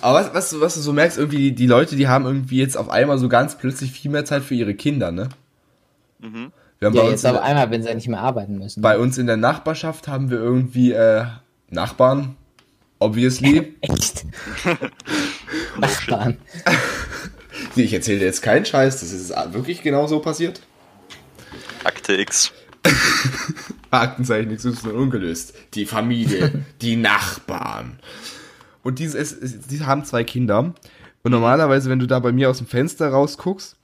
[0.00, 2.76] Aber was, was, du- was du so merkst, irgendwie, die Leute, die haben irgendwie jetzt
[2.76, 5.28] auf einmal so ganz plötzlich viel mehr Zeit für ihre Kinder, ne?
[6.18, 6.52] Mhm.
[6.78, 8.82] Wir haben Ja, bei, uns jetzt auf der, einmal, wenn sie nicht mehr arbeiten müssen.
[8.82, 11.26] bei uns in der Nachbarschaft haben wir irgendwie äh,
[11.70, 12.36] Nachbarn,
[12.98, 13.76] obviously.
[13.80, 14.24] Echt?
[15.78, 16.38] Nachbarn.
[17.74, 20.60] Ich erzähle dir jetzt keinen Scheiß, das ist wirklich genau so passiert.
[21.84, 22.52] Akte X.
[23.90, 25.54] Aktenzeichen XY ungelöst.
[25.74, 27.98] Die Familie, die Nachbarn.
[28.82, 30.74] Und diese, es, es, die haben zwei Kinder.
[31.22, 33.76] Und normalerweise, wenn du da bei mir aus dem Fenster rausguckst,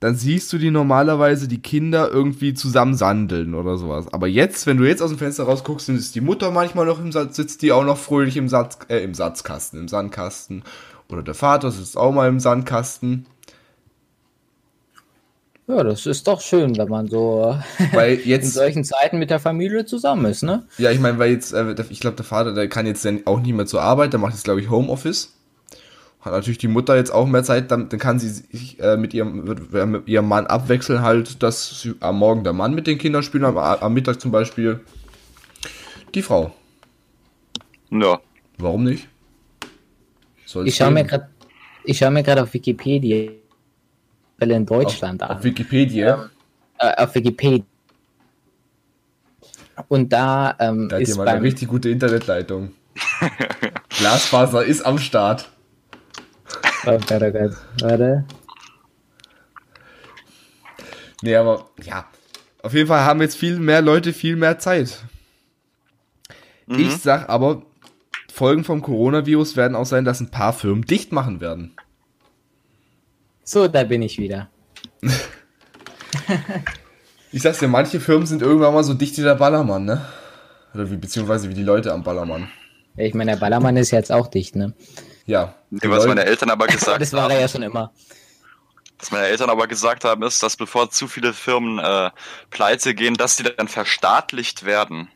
[0.00, 4.12] dann siehst du die normalerweise die Kinder irgendwie zusammen sandeln oder sowas.
[4.12, 7.00] Aber jetzt, wenn du jetzt aus dem Fenster rausguckst, dann ist die Mutter manchmal noch
[7.00, 10.62] im Satz, sitzt die auch noch fröhlich im Satz, äh, im Satzkasten, im Sandkasten.
[11.08, 13.26] Oder der Vater sitzt auch mal im Sandkasten.
[15.66, 17.58] Ja, das ist doch schön, wenn man so
[17.92, 20.64] Weil in jetzt, solchen Zeiten mit der Familie zusammen ist, ne?
[20.76, 23.40] ja, ich meine, weil jetzt, äh, ich glaube, der Vater, der kann jetzt dann auch
[23.40, 25.32] nicht mehr zur Arbeit, der macht jetzt, glaube ich, Homeoffice.
[26.20, 29.14] Hat natürlich die Mutter jetzt auch mehr Zeit, dann, dann kann sie sich äh, mit
[29.14, 32.98] ihrem äh, mit ihrem Mann abwechseln, halt, dass sie, am Morgen der Mann mit den
[32.98, 34.80] Kindern spielt, am, am Mittag zum Beispiel
[36.14, 36.52] die Frau.
[37.90, 38.20] Ja.
[38.58, 39.08] Warum nicht?
[40.54, 41.28] Soll's Ich schaue mir gerade,
[41.82, 43.32] ich schaue mir gerade auf Wikipedia
[44.38, 45.36] Fälle in Deutschland auf, an.
[45.38, 46.30] auf Wikipedia.
[46.78, 47.64] äh, auf Wikipedia.
[49.88, 52.72] Und da, ähm, Da hat ist jemand eine beim, richtig gute Internetleitung.
[53.88, 55.50] Glasfaser ist am Start.
[56.86, 58.24] oh Gott, oh Gott, warte.
[61.22, 62.06] Nee, aber ja.
[62.62, 65.04] Auf jeden Fall haben jetzt viel mehr Leute viel mehr Zeit.
[66.68, 67.62] Ich sag aber,
[68.34, 71.76] Folgen vom Coronavirus werden auch sein, dass ein paar Firmen dicht machen werden.
[73.44, 74.50] So, da bin ich wieder.
[77.30, 80.04] Ich sag's dir, manche Firmen sind irgendwann mal so dicht wie der Ballermann, ne?
[80.74, 82.50] Oder wie, beziehungsweise wie die Leute am Ballermann.
[82.96, 84.74] Ich meine, der Ballermann ist jetzt auch dicht, ne?
[85.26, 85.54] Ja.
[85.70, 87.92] Nee, was meine Eltern aber gesagt Das war haben, er ja schon immer.
[88.98, 92.10] was meine Eltern aber gesagt haben, ist, dass bevor zu viele Firmen äh,
[92.50, 95.08] pleite gehen, dass die dann verstaatlicht werden.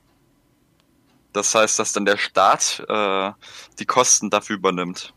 [1.39, 3.31] Das heißt, dass dann der Staat äh,
[3.79, 5.15] die Kosten dafür übernimmt.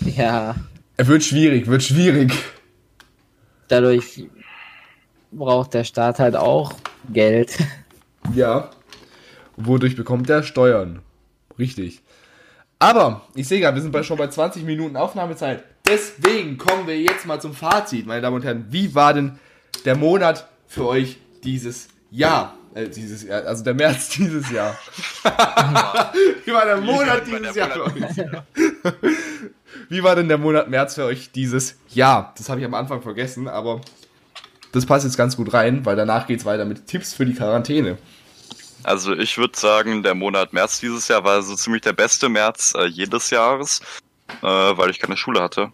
[0.00, 0.56] Ja,
[0.96, 2.32] Er wird schwierig, wird schwierig.
[3.68, 4.24] dadurch
[5.30, 6.72] braucht der Staat halt auch
[7.12, 7.56] Geld.
[8.34, 8.70] Ja.
[9.56, 11.00] Wodurch bekommt er Steuern?
[11.56, 12.02] Richtig.
[12.80, 15.62] Aber, ich sehe gerade, wir sind bei, schon bei 20 Minuten Aufnahmezeit.
[15.86, 18.66] Deswegen kommen wir jetzt mal zum Fazit, meine Damen und Herren.
[18.70, 19.38] Wie war denn
[19.84, 22.56] der Monat für euch dieses Jahr?
[22.74, 24.78] Äh, dieses Jahr, also der März dieses Jahr.
[26.44, 27.94] Wie war der Monat dieses Jahr für euch?
[29.88, 32.32] Wie war denn der Monat März für euch dieses Jahr?
[32.36, 33.80] Das habe ich am Anfang vergessen, aber
[34.72, 37.98] das passt jetzt ganz gut rein, weil danach geht's weiter mit Tipps für die Quarantäne.
[38.82, 42.74] Also ich würde sagen, der Monat März dieses Jahr war so ziemlich der beste März
[42.76, 43.80] äh, jedes Jahres,
[44.42, 45.72] äh, weil ich keine Schule hatte.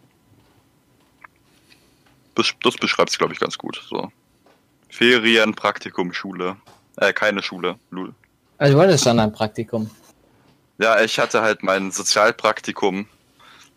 [2.35, 3.83] Das, das beschreibt es, glaube ich, ganz gut.
[3.89, 4.11] So.
[4.89, 6.57] Ferien, Praktikum, Schule.
[6.97, 7.77] Äh, keine Schule.
[7.91, 8.15] Lul.
[8.59, 9.91] Also du wolltest schon ein Praktikum.
[10.79, 13.07] Ja, ich hatte halt mein Sozialpraktikum.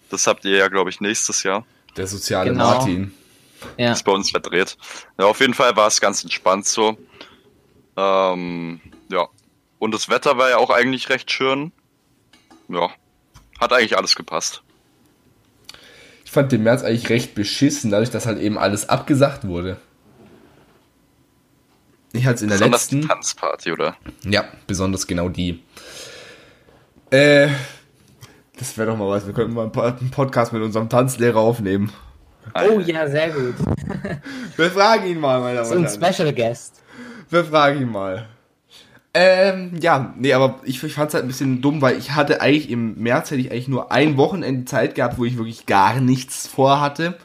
[0.09, 1.65] Das habt ihr ja, glaube ich, nächstes Jahr.
[1.97, 2.65] Der soziale Genau.
[2.65, 3.13] Martin.
[3.77, 3.91] Ja.
[3.91, 4.77] ist bei uns verdreht.
[5.17, 6.97] Ja, auf jeden Fall war es ganz entspannt so.
[7.97, 8.79] Ähm,
[9.11, 9.27] ja.
[9.79, 11.71] Und das Wetter war ja auch eigentlich recht schön.
[12.69, 12.89] Ja.
[13.59, 14.61] Hat eigentlich alles gepasst.
[16.23, 19.77] Ich fand den März eigentlich recht beschissen, dadurch, dass halt eben alles abgesagt wurde.
[22.11, 23.07] Ich hatte es in der Besonders die letzten.
[23.09, 23.95] Tanzparty, oder?
[24.25, 25.63] Ja, besonders genau die.
[27.11, 27.49] Äh,
[28.57, 29.25] das wäre doch mal was.
[29.25, 31.91] Wir könnten mal einen Po- einen Podcast mit unserem Tanzlehrer aufnehmen.
[32.55, 33.55] Oh ja, sehr gut.
[34.57, 36.13] Wir fragen ihn mal, meine So Damen ein und Herren.
[36.13, 36.81] Special Guest.
[37.29, 38.27] Wir fragen ihn mal.
[39.13, 42.41] Ähm, ja, nee, aber ich, ich fand es halt ein bisschen dumm, weil ich hatte
[42.41, 45.99] eigentlich im März hätte ich eigentlich nur ein Wochenende Zeit gehabt, wo ich wirklich gar
[45.99, 47.17] nichts vorhatte.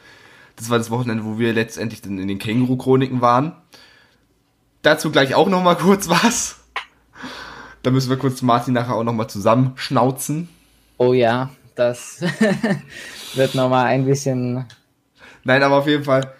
[0.55, 3.55] Das war das Wochenende, wo wir letztendlich dann in den Känguru-Chroniken waren.
[4.85, 6.57] Dazu gleich auch noch mal kurz was.
[7.81, 10.47] Da müssen wir kurz Martin nachher auch noch mal zusammenschnauzen.
[10.97, 12.21] Oh ja, das
[13.33, 14.65] wird nochmal ein bisschen.
[15.43, 16.35] Nein, aber auf jeden Fall,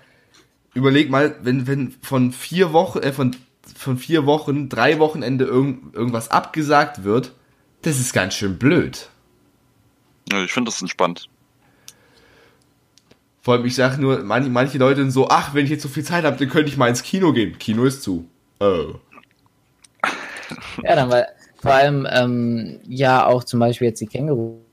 [0.76, 3.36] überleg mal, wenn, wenn von vier Wochen, äh, von,
[3.76, 7.32] von vier Wochen, drei Wochenende irgend, irgendwas abgesagt wird,
[7.82, 9.10] das ist ganz schön blöd.
[10.32, 11.30] Ja, ich finde das entspannt.
[13.42, 15.90] Vor allem, ich sag nur, manche, manche Leute sind so, ach, wenn ich jetzt so
[15.90, 17.58] viel Zeit habe, dann könnte ich mal ins Kino gehen.
[17.58, 18.30] Kino ist zu.
[18.66, 18.96] Oh.
[20.84, 21.26] Ja, dann war
[21.62, 24.66] vor allem ähm, ja auch zum Beispiel jetzt die Känguru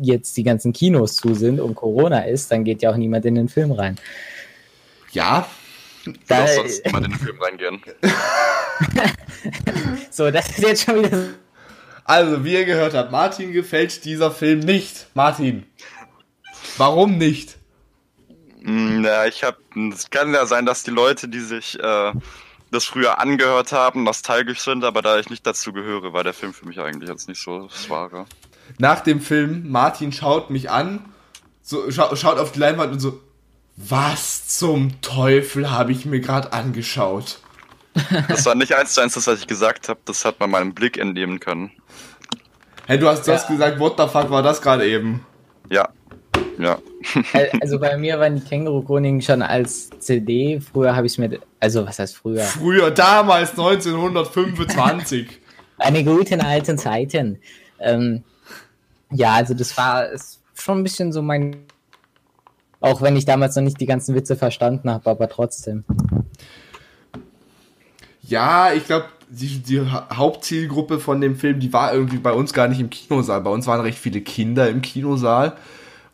[0.00, 3.34] jetzt die ganzen Kinos zu sind und Corona ist, dann geht ja auch niemand in
[3.34, 3.96] den Film rein.
[5.12, 5.46] Ja,
[6.26, 7.82] Da, auch sonst niemand in den Film reingehen.
[10.10, 11.24] so, das ist jetzt schon wieder.
[12.04, 15.06] also, wie ihr gehört habt, Martin gefällt dieser Film nicht.
[15.14, 15.66] Martin,
[16.78, 17.58] warum nicht?
[18.64, 19.56] Mm, Ja, ich hab.
[19.92, 22.12] Es kann ja sein, dass die Leute, die sich äh,
[22.70, 26.52] das früher angehört haben, nostalgisch sind, aber da ich nicht dazu gehöre, war der Film
[26.54, 28.26] für mich eigentlich jetzt nicht so das Wahre.
[28.78, 31.04] Nach dem Film, Martin schaut mich an,
[31.62, 33.20] so, scha schaut auf die Leinwand und so,
[33.76, 37.38] Was zum Teufel habe ich mir gerade angeschaut?
[38.28, 40.00] Das war nicht eins zu eins das, was ich gesagt habe.
[40.06, 41.70] Das hat man meinem Blick entnehmen können.
[42.86, 43.54] Hey, du hast, du hast Ja.
[43.54, 45.26] gesagt, what the fuck war das gerade eben?
[45.70, 45.88] Ja.
[46.58, 46.78] Ja.
[47.60, 50.60] Also bei mir waren die Känguru-Chroniken schon als CD.
[50.60, 52.42] Früher habe ich es mir, also was heißt früher?
[52.42, 55.28] Früher, damals 1925.
[55.78, 57.38] Eine guten alten Zeiten.
[57.80, 58.22] Ähm,
[59.10, 61.56] ja, also das war ist schon ein bisschen so mein.
[62.80, 65.84] Auch wenn ich damals noch nicht die ganzen Witze verstanden habe, aber trotzdem.
[68.22, 72.52] Ja, ich glaube, die, die Ha- Hauptzielgruppe von dem Film, die war irgendwie bei uns
[72.52, 73.40] gar nicht im Kinosaal.
[73.40, 75.56] Bei uns waren recht viele Kinder im Kinosaal.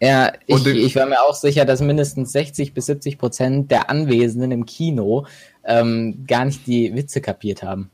[0.01, 3.71] Ja, ich, Und den- ich war mir auch sicher, dass mindestens 60 bis 70 Prozent
[3.71, 5.27] der Anwesenden im Kino
[5.65, 7.91] ähm, gar nicht die Witze kapiert haben.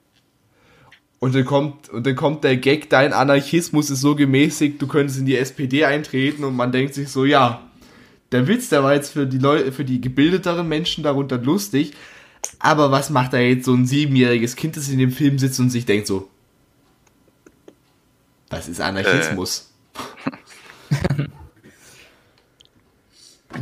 [1.18, 5.18] Und dann kommt, und dann kommt der Gag, dein Anarchismus ist so gemäßigt, du könntest
[5.18, 7.62] in die SPD eintreten und man denkt sich so, ja,
[8.32, 11.92] der Witz, der war jetzt für die Leute, für die gebildeteren Menschen darunter lustig,
[12.58, 15.70] aber was macht da jetzt so ein siebenjähriges Kind, das in dem Film sitzt und
[15.70, 16.28] sich denkt so,
[18.50, 19.72] das ist Anarchismus.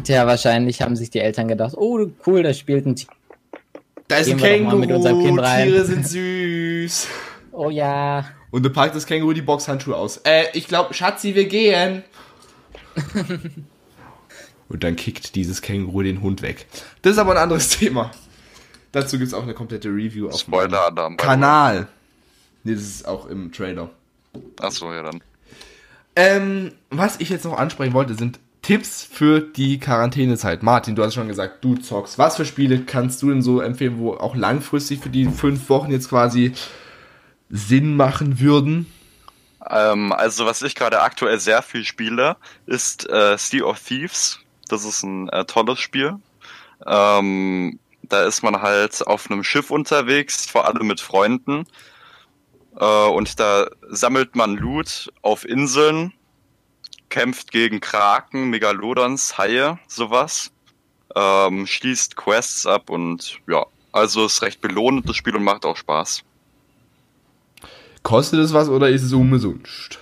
[0.05, 3.09] Tja, wahrscheinlich haben sich die Eltern gedacht, oh cool, da spielt ein Tier.
[4.09, 5.69] Da ist ein Gehen wir doch mal mit unserem Känguru, Kind rein.
[5.69, 7.09] Tiere sind süß.
[7.55, 8.25] Oh ja.
[8.51, 10.17] Und dann packt das Känguru die Boxhandschuhe aus.
[10.25, 12.03] Äh, ich glaube, Schatzi, wir gehen.
[14.71, 16.67] Und dann kickt dieses Känguru den Hund weg.
[17.03, 18.11] Das ist aber ein anderes Thema.
[18.91, 21.19] Dazu gibt es auch eine komplette Review auf Spoiler-Alarm.
[21.19, 21.89] Kanal.
[22.65, 23.91] Nee, das ist auch im Trailer.
[24.61, 25.23] Achso, ja dann.
[26.17, 30.63] Ähm, was ich jetzt noch ansprechen wollte, sind Tipps für die Quarantänezeit.
[30.63, 32.17] Martin, du hast schon gesagt, du zockst.
[32.17, 35.91] Was für Spiele kannst du denn so empfehlen, wo auch langfristig für die fünf Wochen
[35.91, 36.53] jetzt quasi
[37.51, 38.87] Sinn machen würden?
[39.69, 44.39] Ähm, also was ich gerade aktuell sehr viel spiele, ist äh, Sea of Thieves.
[44.69, 46.15] Das ist ein äh, tolles Spiel.
[46.87, 51.67] Ähm, da ist man halt auf einem Schiff unterwegs, vor allem mit Freunden.
[52.79, 56.13] Äh, und da sammelt man Loot auf Inseln,
[57.13, 60.51] kämpft gegen Kraken, Megalodons, Haie, sowas.
[61.15, 65.77] Ähm, schließt Quests ab und ja, also ist recht belohnend das Spiel und macht auch
[65.77, 66.23] Spaß.
[68.03, 69.99] Kostet es was oder ist es umsonst?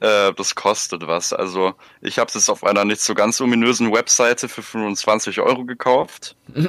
[0.00, 1.32] Äh, das kostet was.
[1.32, 6.36] Also ich habe es auf einer nicht so ganz ominösen Webseite für 25 Euro gekauft.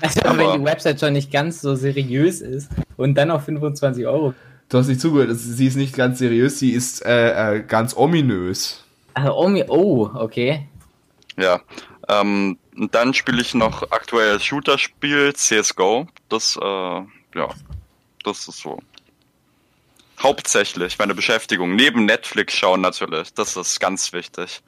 [0.00, 4.04] Also Aber- wenn die Website schon nicht ganz so seriös ist und dann auf 25
[4.06, 4.34] Euro.
[4.68, 8.84] Du hast nicht zugehört, sie ist nicht ganz seriös, sie ist äh, äh, ganz ominös.
[9.14, 10.66] Also, oh, mir- oh, okay.
[11.36, 11.60] Ja.
[12.08, 16.06] Ähm, und dann spiele ich noch aktuell Shooter-Spiel CSGO.
[16.28, 17.48] Das, äh, ja,
[18.24, 18.78] das ist so.
[20.20, 21.76] Hauptsächlich meine Beschäftigung.
[21.76, 23.32] Neben Netflix schauen natürlich.
[23.34, 24.62] Das ist ganz wichtig.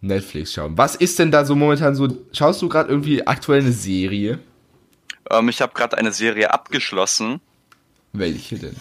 [0.00, 0.76] Netflix schauen.
[0.76, 2.08] Was ist denn da so momentan so?
[2.32, 4.38] Schaust du gerade irgendwie aktuell eine Serie?
[5.30, 7.40] Ähm, ich habe gerade eine Serie abgeschlossen.
[8.12, 8.76] Welche denn?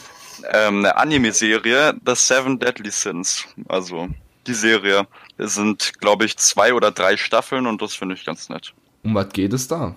[0.51, 3.45] Ähm, eine Anime-Serie, The Seven Deadly Sins.
[3.67, 4.09] Also
[4.47, 5.07] die Serie.
[5.37, 8.73] Es sind, glaube ich, zwei oder drei Staffeln und das finde ich ganz nett.
[9.03, 9.95] Um was geht es da?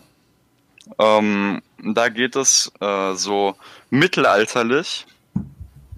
[0.98, 3.56] Ähm, da geht es äh, so
[3.90, 5.06] mittelalterlich.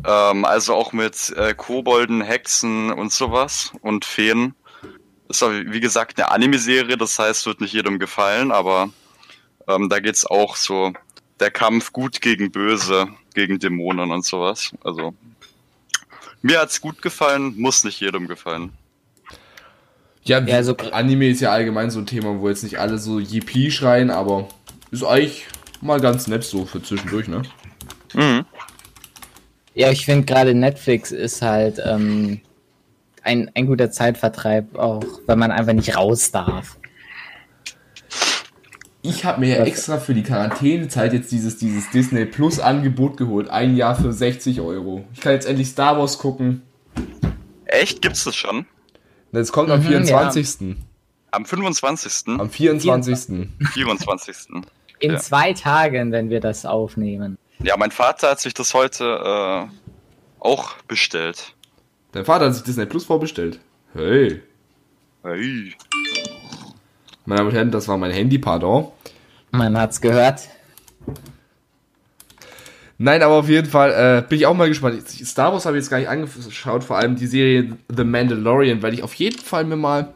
[0.04, 4.54] Ähm, also auch mit äh, Kobolden, Hexen und sowas und Feen.
[5.28, 8.90] Ist aber, wie gesagt, eine Anime-Serie, das heißt, wird nicht jedem gefallen, aber
[9.66, 10.92] ähm, da geht's auch so
[11.38, 14.72] der Kampf gut gegen böse, gegen Dämonen und sowas.
[14.82, 15.14] Also
[16.42, 18.72] mir hat's gut gefallen, muss nicht jedem gefallen.
[20.24, 23.18] Ja, Ja, also- Anime ist ja allgemein so ein Thema, wo jetzt nicht alle so
[23.20, 24.48] Yippie schreien, aber
[24.90, 25.46] ist eigentlich
[25.80, 27.42] mal ganz nett so für zwischendurch, ne?
[28.14, 28.44] Mhm.
[29.74, 32.40] Ja, ich finde gerade Netflix ist halt ähm,
[33.22, 36.77] ein, ein guter Zeitvertreib, auch wenn man einfach nicht raus darf.
[39.08, 43.48] Ich habe mir ja extra für die Quarantänezeit jetzt dieses, dieses Disney Plus Angebot geholt.
[43.48, 45.04] Ein Jahr für 60 Euro.
[45.14, 46.62] Ich kann jetzt endlich Star Wars gucken.
[47.64, 48.66] Echt, gibt's das schon?
[49.32, 50.76] Das kommt am Mhm, 24.
[51.30, 52.38] Am 25.
[52.40, 53.48] Am 24.
[53.72, 54.36] 24.
[55.00, 55.18] In Ja.
[55.18, 57.38] zwei Tagen, wenn wir das aufnehmen.
[57.62, 59.74] Ja, mein Vater hat sich das heute äh,
[60.40, 61.54] auch bestellt.
[62.12, 63.58] Dein Vater hat sich Disney Plus vorbestellt.
[63.94, 64.42] Hey.
[65.22, 65.74] Hey.
[67.26, 68.88] Meine Damen und Herren, das war mein Handy, pardon.
[69.50, 70.42] Man hat's gehört.
[73.00, 75.08] Nein, aber auf jeden Fall äh, bin ich auch mal gespannt.
[75.08, 78.96] Star Wars habe ich jetzt gar nicht angeschaut, vor allem die Serie The Mandalorian, werde
[78.96, 80.14] ich auf jeden Fall mir mal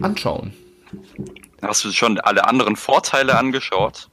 [0.00, 0.54] anschauen.
[1.60, 4.08] Hast du schon alle anderen Vorteile angeschaut?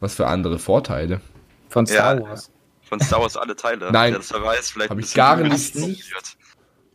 [0.00, 1.20] Was für andere Vorteile.
[1.68, 2.22] Von Star Ja.
[2.22, 2.50] Wars.
[2.82, 3.90] Von Star Wars alle Teile?
[3.92, 4.12] Nein.
[4.12, 5.72] Ja, das weiß vielleicht Hab ein ich gar zu nicht.
[5.74, 6.36] konzentriert.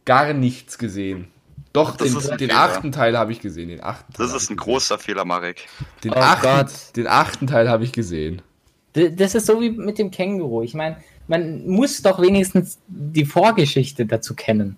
[0.03, 1.31] Gar nichts gesehen.
[1.73, 3.69] Doch, Das den, den achten Teil habe ich gesehen.
[3.69, 5.67] Den achten Teil Das ist ein großer Fehler, Marek.
[6.03, 6.95] Den, Oh achten, Gott.
[6.95, 8.41] den achten Teil habe ich gesehen.
[8.93, 10.63] Das ist so wie mit dem Känguru.
[10.63, 14.77] Ich meine, man muss doch wenigstens die Vorgeschichte dazu kennen.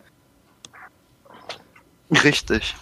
[2.23, 2.75] Richtig.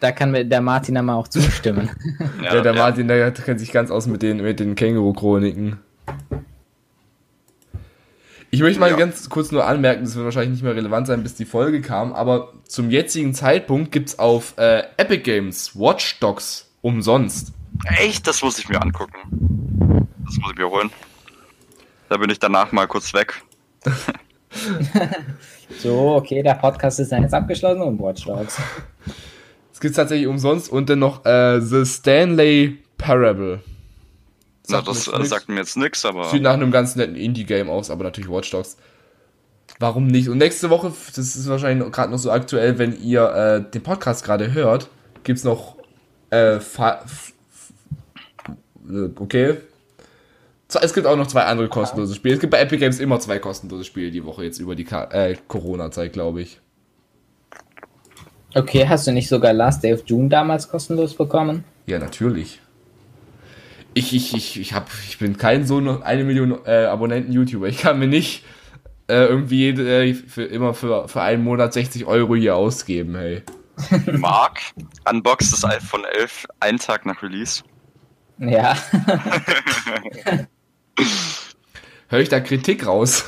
[0.00, 1.90] Da kann mir der Martin einmal auch zustimmen.
[2.42, 5.78] Ja, der Martin, der kennt sich ganz aus mit den, mit den Känguru-Chroniken.
[8.54, 8.96] Ich möchte mal Ja.
[8.96, 12.12] ganz kurz nur anmerken, das wird wahrscheinlich nicht mehr relevant sein, bis die Folge kam,
[12.12, 17.52] aber zum jetzigen Zeitpunkt gibt's auf äh, Epic Games Watch Dogs umsonst.
[17.98, 18.28] Echt?
[18.28, 20.08] Das muss ich mir angucken.
[20.24, 20.90] Das muss ich mir holen.
[22.08, 23.42] Da bin ich danach mal kurz weg.
[25.80, 28.56] So, okay, der Podcast ist dann jetzt abgeschlossen und Watch Dogs.
[29.72, 33.60] Es gibt's tatsächlich umsonst und dann noch äh, The Stanley Parable.
[34.68, 35.28] Na, Sagt das mir äh, nix.
[35.30, 36.30] sagt mir jetzt nichts, aber.
[36.30, 38.76] Sieht nach einem ganz netten Indie-Game aus, aber natürlich Watch Dogs.
[39.78, 40.28] Warum nicht?
[40.28, 44.24] Und nächste Woche, das ist wahrscheinlich gerade noch so aktuell, wenn ihr äh, den Podcast
[44.24, 44.88] gerade hört,
[45.24, 45.76] gibt's noch
[46.30, 46.60] äh, äh,
[49.16, 49.56] okay.
[50.80, 52.34] Es gibt auch noch zwei andere kostenlose Spiele.
[52.34, 55.36] Es gibt bei Epic Games immer zwei kostenlose Spiele die Woche jetzt über die äh,
[55.46, 56.60] Corona-Zeit, glaube ich.
[58.56, 61.64] Okay, hast du nicht sogar Last Day of June damals kostenlos bekommen?
[61.86, 62.60] Ja, natürlich.
[63.94, 67.68] Ich, ich, ich, ich, hab, ich bin kein so noch eine Million äh, Abonnenten YouTuber.
[67.68, 68.44] Ich kann mir nicht
[69.08, 73.42] äh, irgendwie jede, äh, für, immer für, für einen Monat 60 Euro hier ausgeben, hey.
[74.18, 74.60] Mark
[75.08, 77.62] unboxt das iPhone 11 einen Tag nach Release.
[78.38, 78.76] Ja.
[82.08, 83.24] Höre ich da Kritik raus?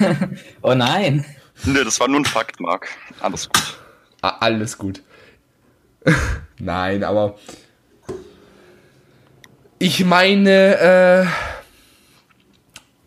[0.62, 1.24] oh nein.
[1.64, 2.88] Nö, das war nur ein Fakt, Mark.
[3.20, 3.78] Alles gut.
[4.22, 5.02] Ah, alles gut.
[6.58, 7.38] Nein, aber
[9.78, 11.26] ich meine, äh,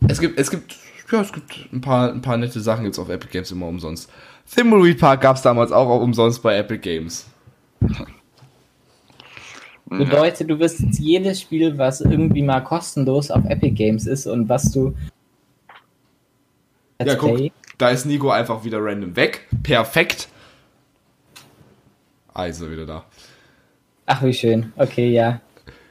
[0.07, 0.77] es gibt, es gibt,
[1.11, 4.09] ja, es gibt ein paar, ein paar nette Sachen jetzt auf Epic Games immer umsonst.
[4.53, 7.27] Thimbleweed Park gab es damals auch, auch umsonst bei Epic Games.
[9.85, 14.47] Bedeutet, du wirst jetzt jedes Spiel, was irgendwie mal kostenlos auf Epic Games ist und
[14.47, 14.95] was du.
[17.03, 19.47] Ja, guck, da ist Nico einfach wieder random weg.
[19.63, 20.29] Perfekt.
[22.33, 23.03] Also wieder da.
[24.05, 24.71] Ach, wie schön.
[24.77, 25.41] Okay, ja.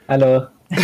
[0.07, 0.47] Hallo.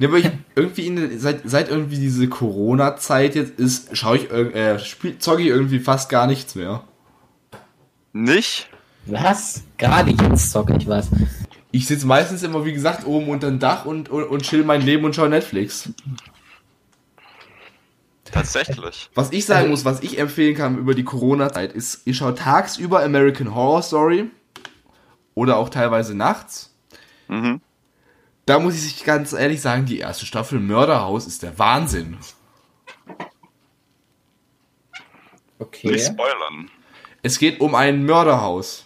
[0.00, 4.28] Ja, aber ich, irgendwie in, der- seit, seit irgendwie diese Corona-Zeit jetzt ist, schaue ich,
[4.28, 6.82] äh, spiel, zocke ich irgendwie fast gar nichts mehr.
[8.12, 8.68] Nicht?
[9.06, 9.62] Was?
[9.78, 11.10] Gerade jetzt zocke ich was.
[11.70, 14.82] Ich sitze meistens immer, wie gesagt, oben unter dem Dach und, und, und chill mein
[14.82, 15.88] Leben und schaue Netflix.
[18.24, 19.10] Tatsächlich.
[19.14, 23.02] Was ich sagen muss, was ich empfehlen kann über die Corona-Zeit, ist, ich schaue tagsüber
[23.04, 24.30] American Horror Story
[25.34, 26.74] oder auch teilweise nachts.
[27.28, 27.60] Mhm.
[28.46, 32.18] Da muss ich ganz ehrlich sagen, die erste Staffel Mörderhaus ist der Wahnsinn.
[35.58, 35.92] Okay.
[35.92, 36.70] Nicht spoilern.
[37.22, 38.84] Es geht um ein Mörderhaus.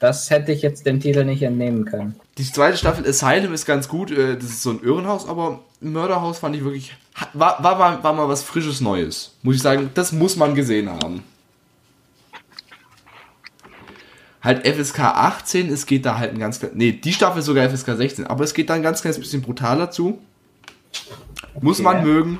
[0.00, 2.18] Das hätte ich jetzt dem Titel nicht entnehmen können.
[2.36, 4.10] Die zweite Staffel Asylum ist ganz gut.
[4.10, 6.96] äh, Das ist so ein Irrenhaus, aber Mörderhaus fand ich wirklich.
[7.34, 9.36] War, war, war, war mal was Frisches Neues.
[9.42, 11.22] Muss ich sagen, das muss man gesehen haben.
[14.42, 16.60] Halt FSK 18, es geht da halt ein ganz.
[16.74, 19.42] Nee, die Staffel ist sogar FSK 16, aber es geht da ein ganz kleines bisschen
[19.42, 20.18] brutaler zu.
[21.60, 21.84] Muss Okay.
[21.84, 22.38] man mögen.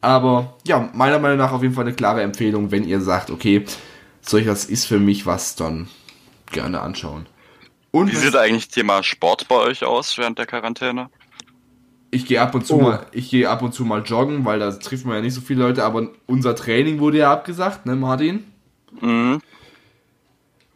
[0.00, 3.64] Aber ja, meiner Meinung nach auf jeden Fall eine klare Empfehlung, wenn ihr sagt, okay,
[4.22, 5.88] solch was ist für mich was, dann
[6.52, 7.26] gerne anschauen.
[7.90, 11.08] Und Wie sieht eigentlich Thema Sport bei euch aus während der Quarantäne?
[12.10, 12.82] Ich gehe ab und zu Oh.
[12.82, 15.40] mal, ich gehe ab und zu mal joggen, weil da trifft man ja nicht so
[15.40, 18.44] viele Leute, aber unser Training wurde ja abgesagt, ne, Martin?
[19.00, 19.40] Mhm.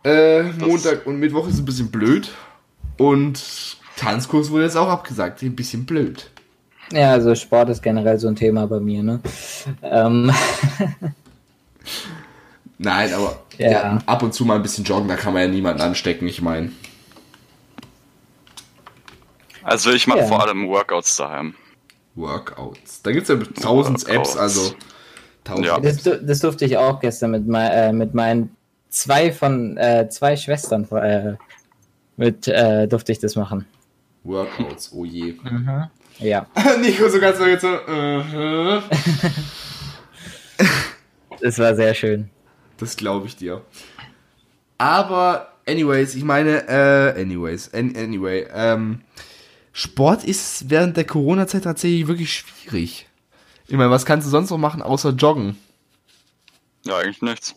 [0.04, 2.30] Äh, Montag und Mittwoch ist ein bisschen blöd.
[2.98, 6.30] Und Tanzkurs wurde jetzt auch abgesagt, ein bisschen blöd.
[6.92, 9.20] Ja, also Sport ist generell so ein Thema bei mir, ne?
[9.82, 10.30] Ähm,
[12.78, 13.70] Nein, aber Ja.
[13.70, 16.42] ja, ab und zu mal ein bisschen joggen, da kann man ja niemanden anstecken, ich
[16.42, 16.72] meine.
[19.62, 20.26] Also ich mache Ja.
[20.26, 21.54] vor allem Workouts daheim.
[22.16, 23.02] Workouts.
[23.02, 24.74] Da gibt es ja tausend Apps, also
[25.44, 25.66] tausend.
[25.66, 25.78] Ja.
[25.80, 28.54] das, das durfte ich auch gestern mit, mei- äh, mit meinen
[28.92, 31.36] zwei von äh, zwei Schwestern äh,
[32.16, 33.66] mit äh, durfte ich das machen.
[34.22, 35.34] Workouts, oh je.
[36.18, 36.46] Ja.
[36.80, 38.80] Nico so ganz so jetzt so, äh,
[41.40, 42.30] Es war sehr schön.
[42.76, 43.62] Das glaube ich dir.
[44.78, 49.00] Aber, anyways, ich meine, äh, anyways, an, anyway, ähm,
[49.72, 53.08] Sport ist während der Corona-Zeit tatsächlich wirklich schwierig.
[53.66, 55.56] Ich meine, was kannst du sonst noch machen, außer joggen?
[56.84, 57.54] Ja, eigentlich nichts.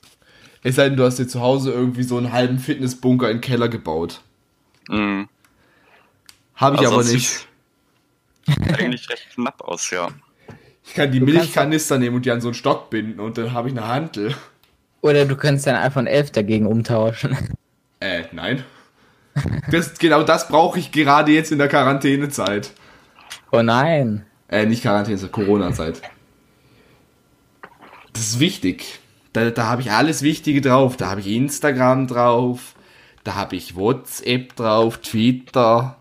[0.66, 3.41] Es sei denn, du hast dir zu Hause irgendwie so einen halben Fitnessbunker in den
[3.41, 4.22] Keller gebaut.
[4.89, 5.30] Mhm.
[6.55, 7.47] Habe ich Also aber das nicht.
[8.47, 10.07] sieht eigentlich recht knapp aus, ja.
[10.84, 13.53] Ich kann die Du Milchkanister nehmen und die an so einen Stock binden und dann
[13.53, 14.34] habe ich eine Hantel.
[15.01, 17.38] Oder du könntest dein iPhone 11 dagegen umtauschen.
[17.99, 18.63] Äh, nein.
[19.70, 22.72] Das, genau das brauche ich gerade jetzt in der Quarantänezeit.
[23.51, 24.26] Oh nein.
[24.47, 26.01] Äh, nicht Quarantäne, Corona-Zeit.
[28.13, 28.99] Das ist wichtig.
[29.36, 30.95] Da, da habe ich alles Wichtige drauf.
[30.95, 32.73] Da habe ich Instagram drauf.
[33.25, 35.97] Da habe ich WhatsApp drauf, Twitter.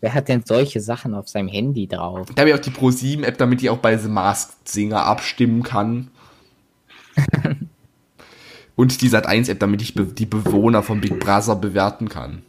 [0.00, 2.28] Wer hat denn solche Sachen auf seinem Handy drauf?
[2.34, 6.10] Da habe ich auch die Pro7-App, damit ich auch bei The Masked Singer abstimmen kann.
[8.76, 12.42] Und die Sat1-App, damit ich be die Bewohner von Big Brother bewerten kann.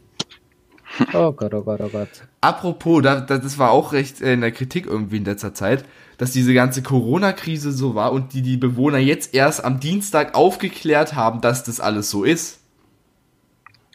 [1.14, 2.08] Oh Gott, oh Gott, oh Gott.
[2.40, 5.84] Apropos, da, da, das war auch recht äh, in der Kritik irgendwie in letzter Zeit,
[6.20, 11.14] dass diese ganze Corona-Krise so war und die die Bewohner jetzt erst am Dienstag aufgeklärt
[11.14, 12.58] haben, dass das alles so ist.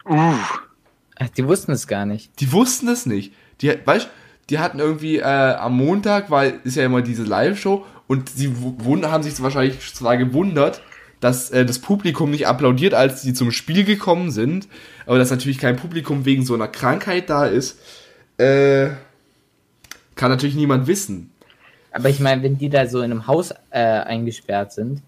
[0.09, 0.33] Uh,
[1.19, 2.31] Ach, Die wussten es gar nicht.
[2.39, 3.31] Die wussten es nicht.
[3.61, 4.09] Die, weißt,
[4.49, 8.51] die hatten irgendwie äh, am Montag, weil ist ja immer diese Live-Show und sie
[9.03, 10.81] haben sich wahrscheinlich zwar gewundert,
[11.19, 14.67] dass äh, das Publikum nicht applaudiert, als sie zum Spiel gekommen sind,
[15.05, 17.77] aber dass natürlich kein Publikum wegen so einer Krankheit da ist,
[18.39, 18.87] äh,
[20.15, 21.29] kann natürlich niemand wissen.
[21.95, 25.01] Aber ich meine, wenn die da so in einem Haus äh, eingesperrt sind,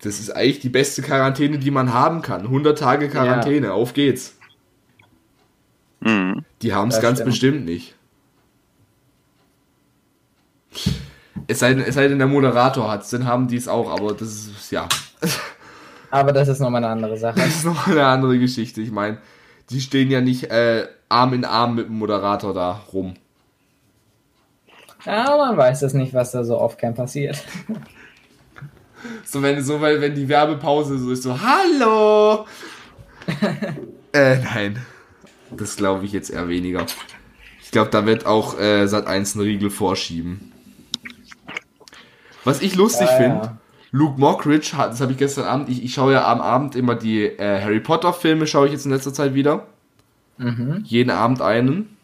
[0.00, 2.42] Das ist eigentlich die beste Quarantäne, die man haben kann.
[2.42, 4.38] 100 Tage Quarantäne, auf geht's.
[6.00, 6.46] mhm.
[6.62, 7.30] Die haben es ganz stimmt.
[7.30, 7.94] bestimmt nicht.
[11.46, 13.90] Es sei, denn, es sei denn, der Moderator hat es, dann haben die es auch,
[13.90, 14.88] aber das ist, ja,
[16.10, 17.38] aber das ist nochmal eine andere Sache.
[17.38, 18.80] das ist noch eine andere Geschichte.
[18.80, 19.18] Ich meine,
[19.68, 23.14] die stehen ja nicht äh, Arm in Arm mit dem Moderator da rum.
[25.08, 27.42] Ja, man weiß es nicht, was da so oft kein passiert.
[29.24, 32.46] So, wenn, so, weil, wenn die Werbepause so ist, so, hallo!
[34.12, 34.84] äh, nein.
[35.56, 36.84] Das glaube ich jetzt eher weniger.
[37.62, 40.52] Ich glaube, da wird auch äh, Sat 1 einen Riegel vorschieben.
[42.42, 43.56] Was ich lustig Ja, finde, ja.
[43.92, 46.96] Luke Mockridge hat, das habe ich gestern Abend, ich, ich schaue ja am Abend immer
[46.96, 49.68] die äh, Harry Potter Filme, schaue ich jetzt in letzter Zeit wieder.
[50.38, 50.82] Mhm.
[50.84, 51.96] Jeden Abend einen.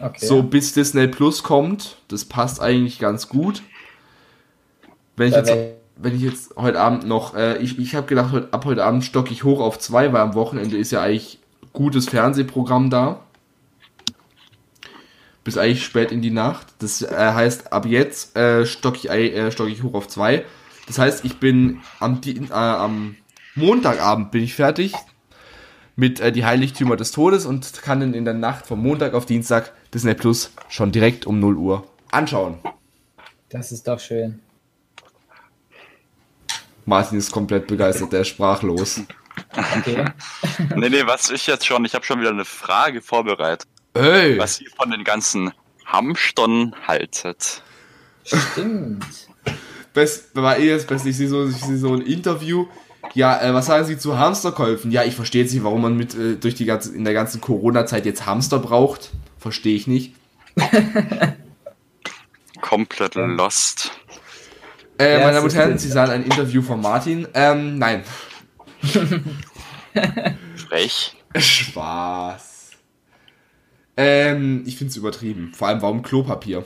[0.00, 0.24] Okay.
[0.24, 1.98] So bis Disney Plus kommt.
[2.08, 3.62] Das passt eigentlich ganz gut.
[5.16, 5.52] Wenn ich jetzt,
[5.96, 9.04] wenn ich jetzt heute Abend noch, äh, ich, ich habe gedacht, heute, ab heute Abend
[9.04, 11.38] stocke ich hoch auf zwei, weil am Wochenende ist ja eigentlich
[11.74, 13.20] gutes Fernsehprogramm da.
[15.44, 16.68] Bis eigentlich spät in die Nacht.
[16.78, 20.44] Das äh, heißt, ab jetzt äh, stocke ich, äh, stock ich hoch auf zwei.
[20.86, 23.16] Das heißt, ich bin am, äh, am
[23.54, 24.94] Montagabend bin ich fertig
[26.00, 29.26] mit äh, die Heiligtümer des Todes und kann dann in der Nacht vom Montag auf
[29.26, 32.58] Dienstag Disney Plus schon direkt um 0 Uhr anschauen.
[33.50, 34.40] Das ist doch schön.
[36.86, 39.02] Martin ist komplett begeistert, der ist sprachlos.
[39.52, 40.06] Okay.
[40.76, 44.38] Nee, nee, was ich jetzt schon, ich habe schon wieder eine Frage vorbereitet, Hey!
[44.38, 45.52] was ihr von den ganzen
[45.86, 47.62] Hamstern haltet.
[48.24, 49.04] Stimmt.
[49.94, 52.66] Best, war eh das Beste, ich sehe so, ich sehe so ein Interview.
[53.14, 54.90] Ja, äh, was sagen Sie zu Hamsterkäufen?
[54.90, 57.40] Ja, ich verstehe jetzt nicht, warum man mit äh, durch die ganze in der ganzen
[57.40, 59.10] Corona-Zeit jetzt Hamster braucht.
[59.38, 60.14] Verstehe ich nicht.
[62.60, 63.90] Komplett lost.
[64.98, 65.78] Äh, Ja, meine Damen und Herren.
[65.78, 67.26] Sie sahen ein Interview von Martin.
[67.34, 68.04] Ähm, nein.
[70.68, 71.16] Frech.
[71.36, 72.70] Spaß.
[73.96, 75.52] Ähm, ich finde es übertrieben.
[75.54, 76.64] Vor allem, warum Klopapier?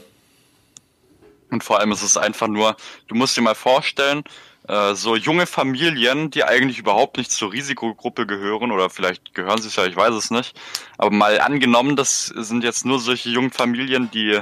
[1.51, 2.77] Und vor allem ist es einfach nur,
[3.07, 4.25] du musst dir mal vorstellen,
[4.69, 9.69] äh, so junge Familien, die eigentlich überhaupt nicht zur Risikogruppe gehören, oder vielleicht gehören sie
[9.69, 10.59] es ja, ich weiß es nicht.
[10.99, 14.41] Aber mal angenommen, das sind jetzt nur solche jungen Familien, die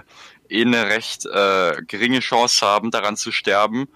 [0.48, 3.88] eh eine recht äh, geringe Chance haben, daran zu sterben,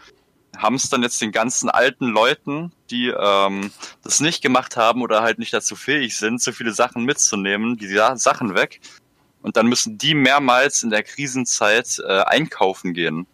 [0.56, 3.70] haben es dann jetzt den ganzen alten Leuten, die ähm,
[4.02, 7.88] das nicht gemacht haben oder halt nicht dazu fähig sind, so viele Sachen mitzunehmen, die
[7.88, 8.80] Sa- Sachen weg.
[9.42, 13.26] Und dann müssen die mehrmals in der Krisenzeit äh, einkaufen gehen.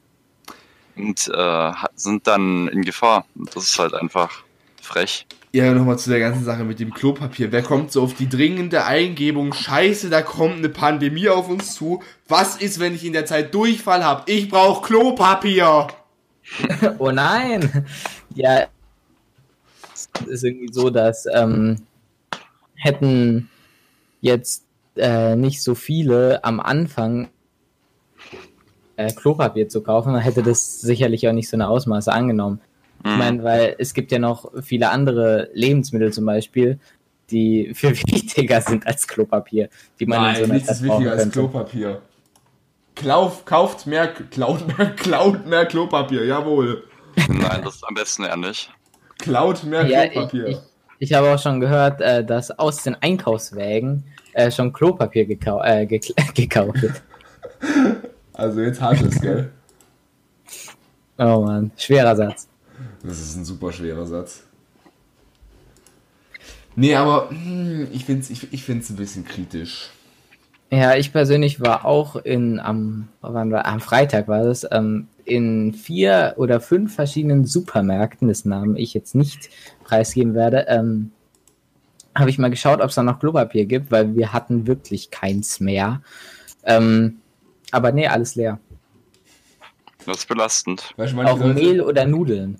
[0.97, 3.24] Und äh, sind dann in Gefahr.
[3.34, 4.45] Und das ist halt einfach
[4.80, 5.26] frech.
[5.55, 7.53] Ja, nochmal zu der ganzen Sache mit dem Klopapier.
[7.53, 9.53] Wer kommt so auf die dringende Eingebung?
[9.53, 12.03] Scheiße, da kommt eine Pandemie auf uns zu.
[12.26, 14.30] Was ist, wenn ich in der Zeit Durchfall habe?
[14.32, 15.88] Ich brauche Klopapier.
[16.99, 17.86] Oh nein!
[18.34, 18.66] Ja,
[19.95, 21.82] es ist irgendwie so, dass ähm,
[22.74, 23.49] hätten
[24.20, 24.64] jetzt
[24.97, 27.28] äh, nicht so viele am Anfang
[29.07, 32.61] äh, Klopapier zu kaufen, dann hätte das sicherlich auch nicht so eine Ausmaße angenommen.
[33.05, 33.18] Ich Mhm.
[33.18, 36.78] meine, weil es gibt ja noch viele andere Lebensmittel zum Beispiel,
[37.30, 41.12] die viel wichtiger sind als Klopapier, die man in so einer nichts ist Zeit wichtiger
[41.12, 41.30] als.
[41.30, 42.03] Klopapier.
[42.94, 46.84] Klauf, kauft mehr, klaut mehr, klaut mehr Klopapier, jawohl.
[47.28, 48.70] Nein, das ist am besten eher nicht.
[49.18, 50.46] Klaut mehr Ja, ich, Klopapier.
[50.48, 50.59] ich,
[50.98, 55.86] ich habe auch schon gehört, äh, dass aus den Einkaufswägen äh, schon Klopapier gekau äh,
[56.34, 57.03] gekauft wird.
[58.32, 59.50] Also jetzt hat es, gell?
[61.18, 62.48] Oh Mann, schwerer Satz.
[63.04, 64.44] Das ist ein super schwerer Satz.
[66.74, 69.90] Nee, aber hm, ich finde es ich, ich find's ein bisschen kritisch.
[70.70, 75.74] Ja, ich persönlich war auch in am, wann war, am Freitag war das, ähm, in
[75.74, 79.50] vier oder fünf verschiedenen Supermärkten, dessen Namen ich jetzt nicht
[79.84, 81.12] preisgeben werde, ähm,
[82.14, 85.60] habe ich mal geschaut, ob es da noch Klopapier gibt, weil wir hatten wirklich keins
[85.60, 86.00] mehr.
[86.64, 87.18] Ähm,
[87.72, 88.58] aber nee, alles leer.
[90.06, 90.92] Das ist belastend.
[90.96, 92.58] Weißt du, Auch Leute- Mehl oder Nudeln.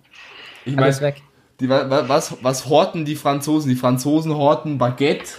[0.65, 1.23] Ich Alles meine, weg.
[1.61, 3.69] die, wa- wa- was, was horten die Franzosen?
[3.69, 5.33] Die Franzosen horten Baguette.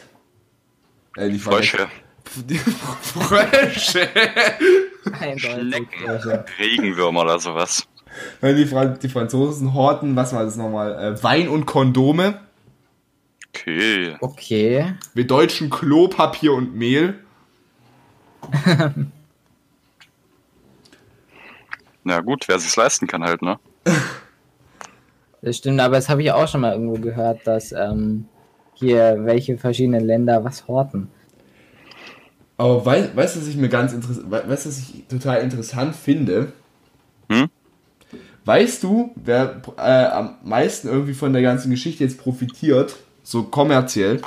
[1.15, 1.88] Äh, nicht Frösche.
[2.36, 2.55] Die
[3.01, 4.09] Frösche.
[5.19, 5.41] Eindeutig.
[5.89, 7.88] Schnecken, Regenwürmer oder sowas.
[8.41, 11.13] Die, Fra die Franzosen horten, was war das nochmal?
[11.15, 12.39] Äh, Wein und Kondome.
[13.49, 14.15] Okay.
[14.19, 14.93] Okay.
[15.13, 17.19] Wir Deutschen Klopapier und Mehl.
[22.04, 23.60] Na gut, wer sich's leisten kann halt, ne?
[25.41, 28.26] Das stimmt, aber das habe ich auch schon mal irgendwo gehört, dass ähm,
[28.74, 31.10] hier welche verschiedenen Länder was horten.
[32.58, 35.95] Aber weißt weißt du, was ich mir ganz interessant, weißt du, was ich total interessant
[35.95, 36.54] finde?
[37.30, 37.49] Hm?
[38.45, 44.22] Weißt du, wer äh, am meisten irgendwie von der ganzen Geschichte jetzt profitiert, so kommerziell?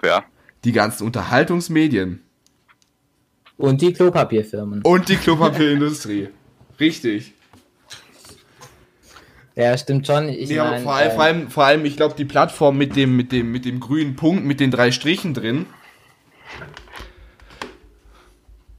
[0.00, 0.24] Wer?
[0.64, 2.22] Die ganzen Unterhaltungsmedien
[3.56, 4.82] Und die Klopapierfirmen.
[4.82, 6.28] und die Klopapierindustrie.
[6.80, 7.32] Richtig.
[9.56, 10.28] Ja, stimmt schon.
[10.28, 12.94] Ich Nee, mein, vor, allem, äh, vor allem, vor allem, ich glaube, die Plattform mit
[12.94, 15.66] dem, mit dem, mit dem grünen Punkt, mit den drei Strichen drin,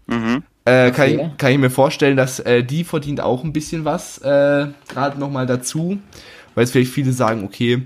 [0.08, 0.44] Mhm.
[0.66, 1.30] äh, kann, Okay.
[1.32, 5.20] ich, kann ich mir vorstellen, dass äh, die verdient auch ein bisschen was äh, gerade
[5.20, 6.00] nochmal dazu.
[6.56, 7.84] Weil es vielleicht viele sagen, okay,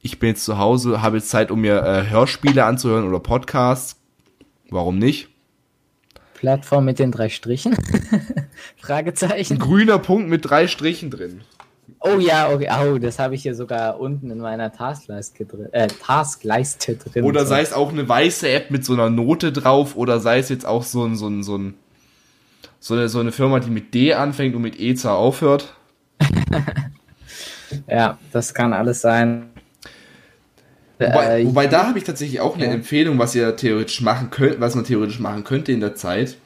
[0.00, 3.96] ich bin jetzt zu Hause, habe jetzt Zeit, um mir äh, Hörspiele anzuhören oder Podcasts.
[4.70, 5.28] Warum nicht?
[6.38, 7.74] Plattform mit den drei Strichen?
[8.12, 9.58] Ein Fragezeichen.
[9.58, 11.40] grüner Punkt mit drei Strichen drin.
[12.00, 12.68] Oh ja, okay.
[12.80, 15.72] Oh, das habe ich hier sogar unten in meiner Taskleiste drin.
[15.72, 17.24] Äh, Taskleiste drin.
[17.24, 20.48] Oder sei es auch eine weiße App mit so einer Note drauf oder sei es
[20.48, 21.74] jetzt auch so ein, so ein, so ein,
[22.78, 25.74] so eine, so eine Firma, die mit D anfängt und mit E zwar aufhört.
[27.86, 29.50] Ja, das kann alles sein.
[30.98, 32.72] Wobei, Äh, wobei da habe ich tatsächlich auch eine ja.
[32.72, 36.36] Empfehlung, was ihr theoretisch machen könnt, was man theoretisch machen könnte in der Zeit.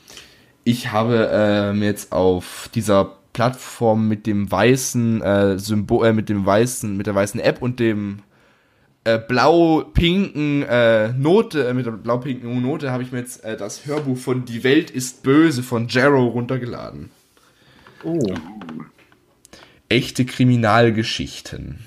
[0.65, 6.45] Ich habe ähm, jetzt auf dieser Plattform mit dem weißen äh, Symbol, äh, mit dem
[6.45, 8.21] weißen, mit der weißen App und dem
[9.05, 13.87] äh, blau-pinken äh, Note, äh, mit der blau-pinken Note habe ich mir jetzt äh, das
[13.87, 17.11] Hörbuch von Die Welt ist böse von Jarrow runtergeladen.
[18.05, 18.19] oh,
[19.89, 21.81] Echte Kriminalgeschichten.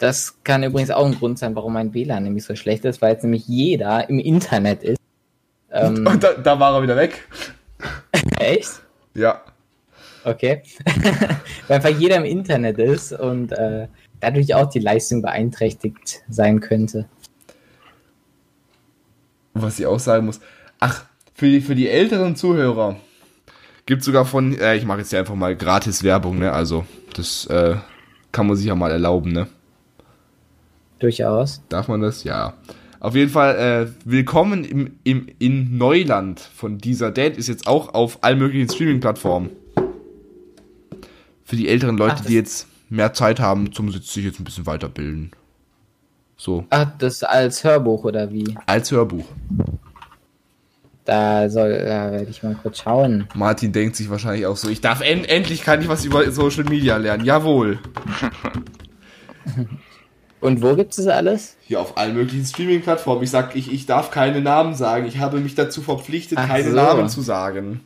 [0.00, 3.12] Das kann übrigens auch ein Grund sein, warum mein WLAN nämlich so schlecht ist, weil
[3.12, 4.98] jetzt nämlich jeder im Internet ist.
[5.70, 7.28] Ähm, Und da, da war er wieder weg.
[8.38, 8.80] echt?
[9.14, 9.42] Ja.
[10.24, 10.62] Okay.
[11.68, 13.88] weil einfach jeder im Internet ist und äh,
[14.20, 17.06] dadurch auch die Leistung beeinträchtigt sein könnte.
[19.52, 20.40] Was ich auch sagen muss,
[20.78, 22.96] ach, für die, für die älteren Zuhörer
[23.86, 26.52] gibt sogar von, äh, ich mache jetzt hier einfach mal gratis Werbung, ne?
[26.52, 27.76] Also, das äh,
[28.32, 29.48] kann man sich ja mal erlauben, ne?
[31.00, 31.62] Durchaus.
[31.70, 32.24] Darf man das?
[32.24, 32.54] Ja.
[33.00, 37.94] Auf jeden Fall, äh, willkommen im, im, in Neuland von dieser Date ist jetzt auch
[37.94, 39.48] auf allen möglichen Streaming-Plattformen.
[41.42, 44.66] Für die älteren Leute, Ach, die jetzt mehr Zeit haben, zum sich jetzt ein bisschen
[44.66, 45.30] weiterbilden.
[46.36, 48.54] So, Ach, das als Hörbuch oder wie?
[48.66, 49.24] als Hörbuch.
[51.06, 53.26] Da soll, da werde ich mal kurz schauen.
[53.34, 56.64] Martin denkt sich wahrscheinlich auch so, ich darf en endlich kann ich was über Social
[56.64, 57.24] Media lernen.
[57.24, 57.78] Jawohl.
[60.40, 61.56] Und wo gibt es das alles?
[61.66, 63.22] Hier auf allen möglichen Streaming-Plattformen.
[63.22, 65.06] Ich sag, ich, ich darf keine Namen sagen.
[65.06, 66.76] Ich habe mich dazu verpflichtet, Ach keine so.
[66.76, 67.80] Namen zu sagen.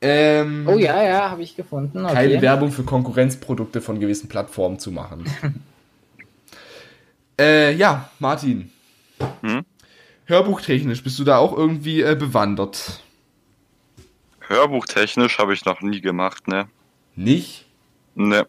[0.00, 2.04] Ähm, Oh ja, ja, habe ich gefunden.
[2.04, 2.14] Okay.
[2.14, 5.24] Keine Werbung für Konkurrenzprodukte von gewissen Plattformen zu machen.
[7.40, 8.70] äh, ja, Martin.
[9.42, 9.64] Hm?
[10.26, 13.00] Hörbuchtechnisch, bist du da auch irgendwie äh, bewandert?
[14.40, 16.68] Hörbuchtechnisch habe ich noch nie gemacht, ne?
[17.14, 17.66] Nicht?
[18.14, 18.46] Ne.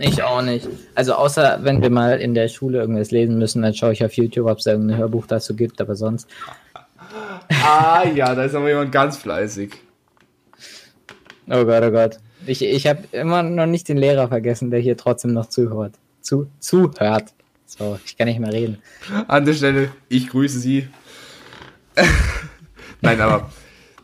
[0.00, 0.68] Ich auch nicht.
[0.94, 4.14] Also außer wenn wir mal in der Schule irgendwas lesen müssen, dann schaue ich auf
[4.14, 6.28] YouTube, ob es irgendein Hörbuch dazu gibt, aber sonst.
[7.50, 9.72] Ah ja, da ist aber jemand ganz fleißig.
[11.50, 12.18] Oh Gott, oh Gott.
[12.46, 15.94] Ich, ich habe immer noch nicht den Lehrer vergessen, der hier trotzdem noch zuhört.
[16.20, 17.32] Zu, zuhört.
[17.66, 18.78] So, ich kann nicht mehr reden.
[19.26, 20.88] An der Stelle, ich grüße Sie.
[23.00, 23.50] Nein, aber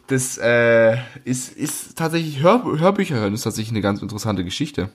[0.07, 4.91] das äh, ist, ist tatsächlich, Hör, Hörbücher hören ist tatsächlich eine ganz interessante Geschichte.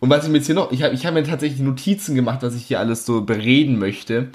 [0.00, 2.42] Und was ich mir jetzt hier noch, ich habe ich hab mir tatsächlich Notizen gemacht,
[2.42, 4.30] was ich hier alles so bereden möchte.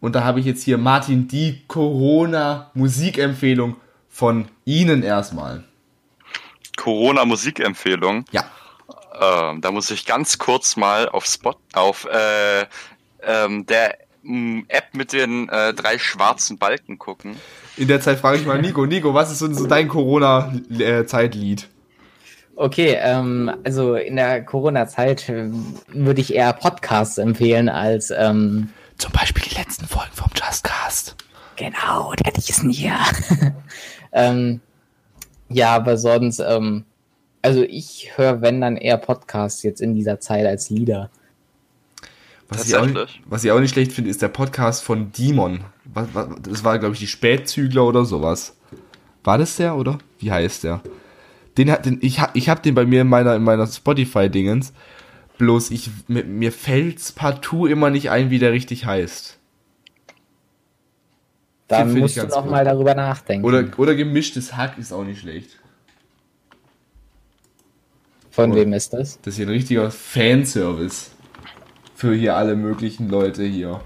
[0.00, 3.74] Und da habe ich jetzt hier Martin, die Corona-Musikempfehlung
[4.08, 5.64] von Ihnen erstmal.
[6.76, 8.24] Corona-Musikempfehlung.
[8.30, 8.44] Ja.
[9.20, 12.66] Ähm, da muss ich ganz kurz mal auf Spot, auf äh,
[13.22, 13.98] ähm, der
[14.68, 17.36] App mit den äh, drei schwarzen Balken gucken.
[17.76, 18.86] In der Zeit frage ich mal Nico.
[18.86, 21.68] Nico, was ist so so dein Corona-Zeitlied?
[22.60, 29.12] Okay, ähm, also in der Corona-Zeit ähm, würde ich eher Podcasts empfehlen als ähm, Zum
[29.12, 31.14] Beispiel die letzten Folgen vom Justcast.
[31.54, 32.96] genau, der diesen hier.
[34.12, 34.60] ähm,
[35.48, 36.84] ja, aber sonst, ähm,
[37.42, 41.10] also ich höre, wenn dann eher Podcasts jetzt in dieser Zeit als Lieder.
[42.48, 45.60] Was ich, auch nicht, was ich auch nicht schlecht finde, ist der Podcast von Demon.
[45.84, 48.56] Was, was, das war, glaube ich, die Spätzügler oder sowas.
[49.22, 49.98] War das der, oder?
[50.18, 50.80] Wie heißt der?
[51.58, 54.72] Den hat, den, ich, ich habe den bei mir in meiner, in meiner Spotify-Dingens.
[55.38, 59.38] Bloß ich, mir, mir fällt's partout immer nicht ein, wie der richtig heißt.
[61.66, 62.50] Da Find ich musst du noch gut.
[62.50, 63.44] mal darüber nachdenken.
[63.44, 65.58] Oder, oder gemischtes Hack ist auch nicht schlecht.
[68.30, 69.20] Von wem ist das?
[69.20, 71.10] Das ist hier ein richtiger Fanservice.
[71.94, 73.80] Für hier alle möglichen Leute hier.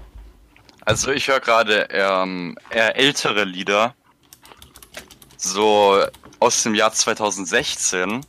[0.85, 3.95] Also ich höre gerade ähm, eher ältere Lieder.
[5.37, 6.03] So
[6.43, 8.21] aus dem Jahr 2016.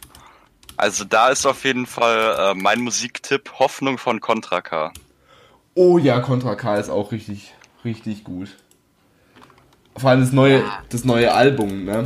[0.76, 4.92] Also da ist auf jeden Fall äh, mein Musiktipp Hoffnung von Contra K.
[5.74, 7.52] Oh ja, Contra K ist auch richtig,
[7.84, 8.50] richtig gut.
[9.96, 12.04] Vor allem das neue, das neue Album, ne?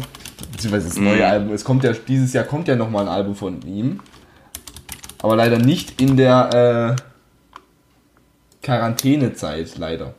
[0.52, 1.22] Beziehungsweise das neue Mhm.
[1.22, 1.52] Album.
[1.52, 4.00] Es kommt ja, dieses Jahr kommt ja nochmal ein Album von ihm.
[5.20, 10.14] Aber leider nicht in der äh, Quarantänezeit, leider.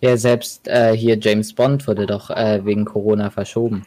[0.00, 3.84] Ja, selbst äh, hier James Bond wurde doch äh, wegen Corona verschoben.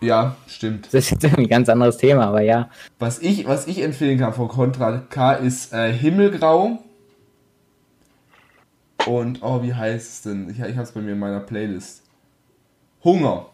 [0.00, 0.86] Ja, stimmt.
[0.86, 2.70] Das ist jetzt ein ganz anderes Thema, aber ja.
[2.98, 6.78] Was ich, was ich empfehlen kann von Contra K ist äh, Himmelgrau.
[9.06, 10.50] Und, oh, wie heißt es denn?
[10.50, 12.02] Ich, ich hab's bei mir in meiner Playlist.
[13.04, 13.46] Hunger.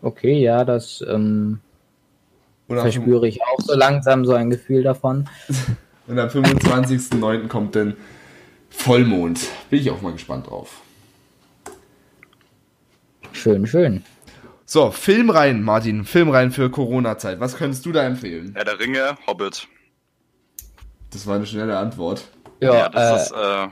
[0.00, 1.58] Okay, ja, das ähm,
[2.68, 5.28] verspüre ich auch so langsam so ein Gefühl davon.
[6.06, 7.48] und am 25.09.
[7.48, 7.96] kommt dann
[8.70, 9.48] Vollmond.
[9.70, 10.82] Bin ich auch mal gespannt drauf.
[13.38, 14.02] Schön, schön.
[14.64, 16.04] So, Film rein, Martin.
[16.04, 17.40] Film rein für Corona-Zeit.
[17.40, 18.52] Was könntest du da empfehlen?
[18.54, 19.66] Herr der Ringe, Hobbit.
[21.10, 22.28] Das war eine schnelle Antwort.
[22.60, 23.66] Ja, Ja, das äh, ist, äh,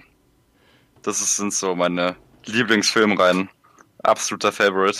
[1.02, 3.48] das ist, sind so meine Lieblingsfilmreihen.
[4.02, 4.98] Absoluter Favorite.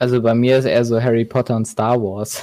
[0.00, 2.42] also bei mir ist eher so Harry Potter und Star Wars.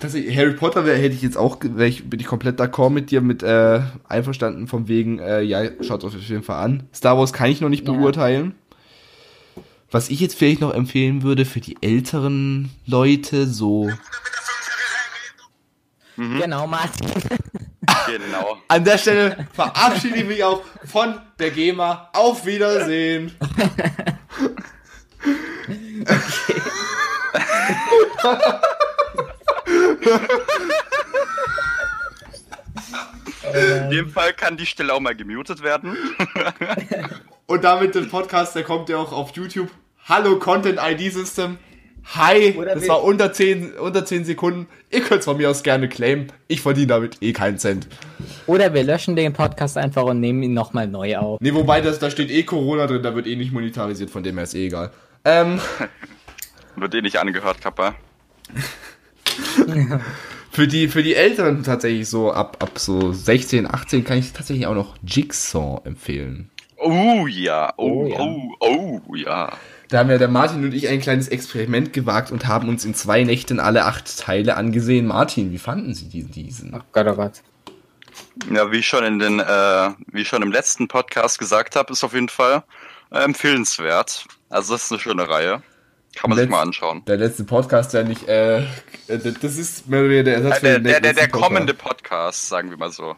[0.00, 3.20] Tatsächlich, Harry Potter wär, hätte ich jetzt auch, ich, bin ich komplett d'accord mit dir,
[3.20, 6.88] mit äh, einverstanden von wegen, äh, ja, schaut euch auf jeden Fall an.
[6.94, 7.92] Star Wars kann ich noch nicht Ja.
[7.94, 8.54] beurteilen.
[9.90, 13.90] Was ich jetzt vielleicht noch empfehlen würde für die älteren Leute, so.
[16.16, 17.08] Genau, Martin.
[18.06, 18.58] Genau.
[18.68, 22.10] An der Stelle verabschiede ich mich auch von der GEMA.
[22.12, 23.32] Auf Wiedersehen.
[33.54, 35.96] In dem Fall kann die Stelle auch mal gemutet werden.
[37.50, 39.70] Und damit den Podcast, der kommt ja auch auf YouTube.
[40.04, 41.56] Hallo Content ID System.
[42.14, 44.66] Hi, Oder das war unter 10, unter 10 Sekunden.
[44.90, 46.30] Ihr könnt es von mir aus gerne claimen.
[46.46, 47.88] Ich verdiene damit eh keinen Cent.
[48.46, 51.40] Oder wir löschen den Podcast einfach und nehmen ihn nochmal neu auf.
[51.40, 54.34] Nee, wobei, das, da steht eh Corona drin, da wird eh nicht monetarisiert, von dem
[54.34, 54.90] her ist eh egal.
[55.24, 55.58] Ähm,
[56.76, 57.94] Wird eh nicht angehört, Kappa.
[60.52, 64.66] für die, für die Älteren tatsächlich so ab, ab so 16, 18 kann ich tatsächlich
[64.66, 66.50] auch noch Jigsaw empfehlen.
[66.80, 68.20] Oh ja, oh, Oh ja.
[68.20, 69.52] oh, oh ja.
[69.88, 72.94] Da haben ja der Martin und ich ein kleines Experiment gewagt und haben uns in
[72.94, 75.06] zwei Nächten alle acht Teile angesehen.
[75.06, 76.74] Martin, wie fanden Sie diesen?
[76.74, 77.42] Oh Gott, oh Gott.
[78.52, 81.92] Ja, wie ich schon in den, äh, wie ich schon im letzten Podcast gesagt habe,
[81.92, 82.62] ist auf jeden Fall
[83.10, 84.26] äh, empfehlenswert.
[84.50, 85.62] Also das ist eine schöne Reihe.
[86.16, 87.02] Kann man sich Letz- mal anschauen.
[87.06, 88.64] Der letzte Podcast ja nicht, äh,
[89.06, 91.30] das ist mehr oder weniger der Ersatz Äh, für der, den der, der, der letzten
[91.32, 91.48] Podcast.
[91.52, 93.14] kommende Podcast, sagen wir mal so.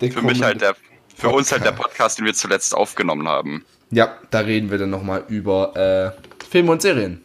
[0.00, 0.76] Der Für mich kommende- halt der,
[1.22, 2.18] für uns halt der Podcast.
[2.18, 3.64] Den wir zuletzt aufgenommen haben.
[3.90, 7.22] Ja, da reden wir dann nochmal über äh, Filme und Serien.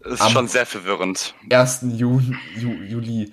[0.00, 1.34] Ist Am- schon sehr verwirrend.
[1.50, 1.80] 1.
[1.92, 2.20] Ju
[2.56, 3.32] Ju Juli.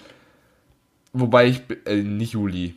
[1.14, 2.76] Wobei ich, äh, nicht Juli.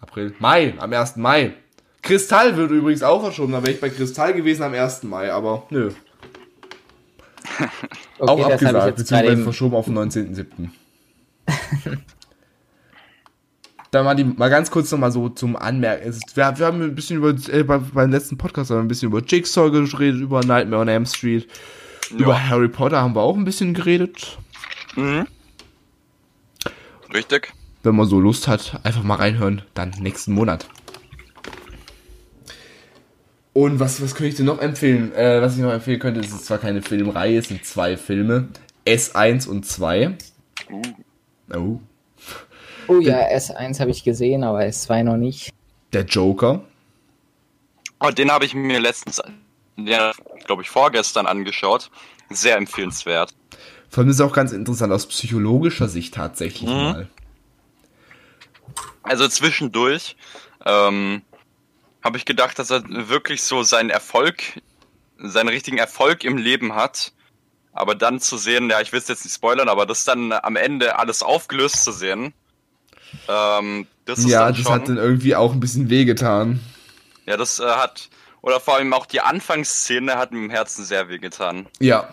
[0.00, 0.34] April.
[0.38, 1.16] Mai, am 1.
[1.16, 1.54] Mai.
[2.02, 5.02] Kristall wird übrigens auch verschoben, da wäre ich bei Kristall gewesen am 1.
[5.04, 5.90] Mai, aber nö.
[8.18, 10.70] auch Okay, das ich abgesagt, beziehungsweise verschoben auf den 19.07.
[13.90, 16.08] Da mal, die, mal ganz kurz nochmal so zum Anmerken.
[16.08, 18.88] Ist, wir, wir haben ein bisschen über, äh, bei, beim letzten Podcast haben wir ein
[18.88, 21.48] bisschen über Jigsaw geredet, über Nightmare on Elm Street.
[22.16, 24.38] Über Harry Potter haben wir auch ein bisschen geredet.
[24.96, 25.26] Mhm.
[27.12, 27.52] Richtig.
[27.82, 30.68] Wenn man so Lust hat, einfach mal reinhören, dann nächsten Monat.
[33.52, 35.12] Und was, was könnte ich dir noch empfehlen?
[35.14, 38.48] Äh, was ich noch empfehlen könnte, es ist zwar keine Filmreihe, es sind zwei Filme.
[38.86, 40.16] S1 und 2.
[40.70, 40.82] Uh,
[41.52, 41.80] Oh.
[42.88, 45.52] Oh ja, S1 habe ich gesehen, aber S2 noch nicht.
[45.92, 46.62] Der Joker.
[48.00, 49.20] oh, den habe ich mir letztens,
[49.76, 51.90] glaube ich, vorgestern angeschaut.
[52.30, 53.34] Sehr empfehlenswert.
[53.88, 56.76] Vor allem ist es auch ganz interessant aus psychologischer Sicht tatsächlich Mhm.
[56.76, 57.08] mal.
[59.02, 60.16] Also zwischendurch
[60.64, 61.22] ähm,
[62.04, 64.60] habe ich gedacht, dass er wirklich so seinen Erfolg,
[65.18, 67.12] seinen richtigen Erfolg im Leben hat.
[67.72, 70.56] Aber dann zu sehen, ja, ich will es jetzt nicht spoilern, aber das dann am
[70.56, 72.32] Ende alles aufgelöst zu sehen,
[73.28, 76.60] ähm, das ist Ja, dann das schon, hat dann irgendwie auch ein bisschen wehgetan.
[77.26, 78.08] ja, das äh, hat,
[78.42, 81.66] oder vor allem auch die Anfangsszene hat mir im Herzen sehr wehgetan.
[81.80, 82.08] Ja.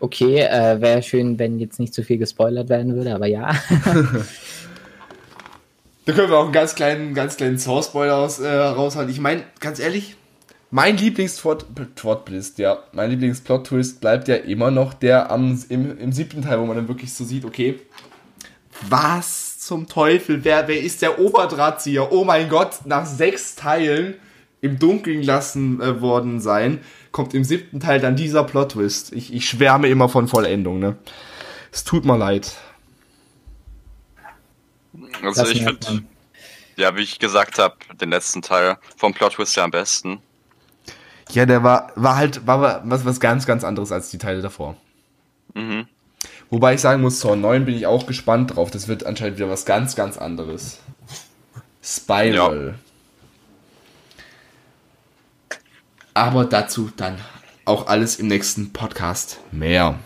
[0.00, 3.52] Okay, äh, wäre schön, wenn jetzt nicht zu viel gespoilert werden würde, aber ja.
[6.04, 9.08] Da können wir auch einen ganz kleinen, ganz kleinen Source-Spoiler äh, raushauen.
[9.08, 10.16] Ich meine, ganz ehrlich,
[10.72, 16.58] mein Lieblings-Twist, ja, mein Lieblings-Plot-Twist bleibt ja immer noch der am, im, im siebten Teil,
[16.58, 17.78] wo man dann wirklich so sieht, okay,
[18.88, 22.12] was zum Teufel, wer, wer ist der Oberdrahtzieher?
[22.12, 24.14] Oh mein Gott, nach sechs Teilen
[24.60, 26.80] im Dunkeln lassen äh, worden sein,
[27.10, 29.12] kommt im siebten Teil dann dieser Plot-Twist.
[29.12, 30.96] Ich, ich schwärme immer von Vollendung, ne?
[31.72, 32.54] Es tut mir leid.
[35.22, 36.04] Also Das ich finde,
[36.76, 40.20] ja, wie ich gesagt habe, den letzten Teil vom Plot Twist ja am besten.
[41.30, 44.76] Ja, der war, war halt, war was, was ganz, ganz anderes als die Teile davor.
[45.54, 45.86] Mhm.
[46.52, 48.70] Wobei ich sagen muss, Zorn 9 bin ich auch gespannt drauf.
[48.70, 50.80] Das wird anscheinend wieder was ganz, ganz anderes.
[51.82, 52.74] Spiral.
[56.12, 57.16] Aber dazu dann
[57.64, 59.98] auch alles im nächsten Podcast mehr.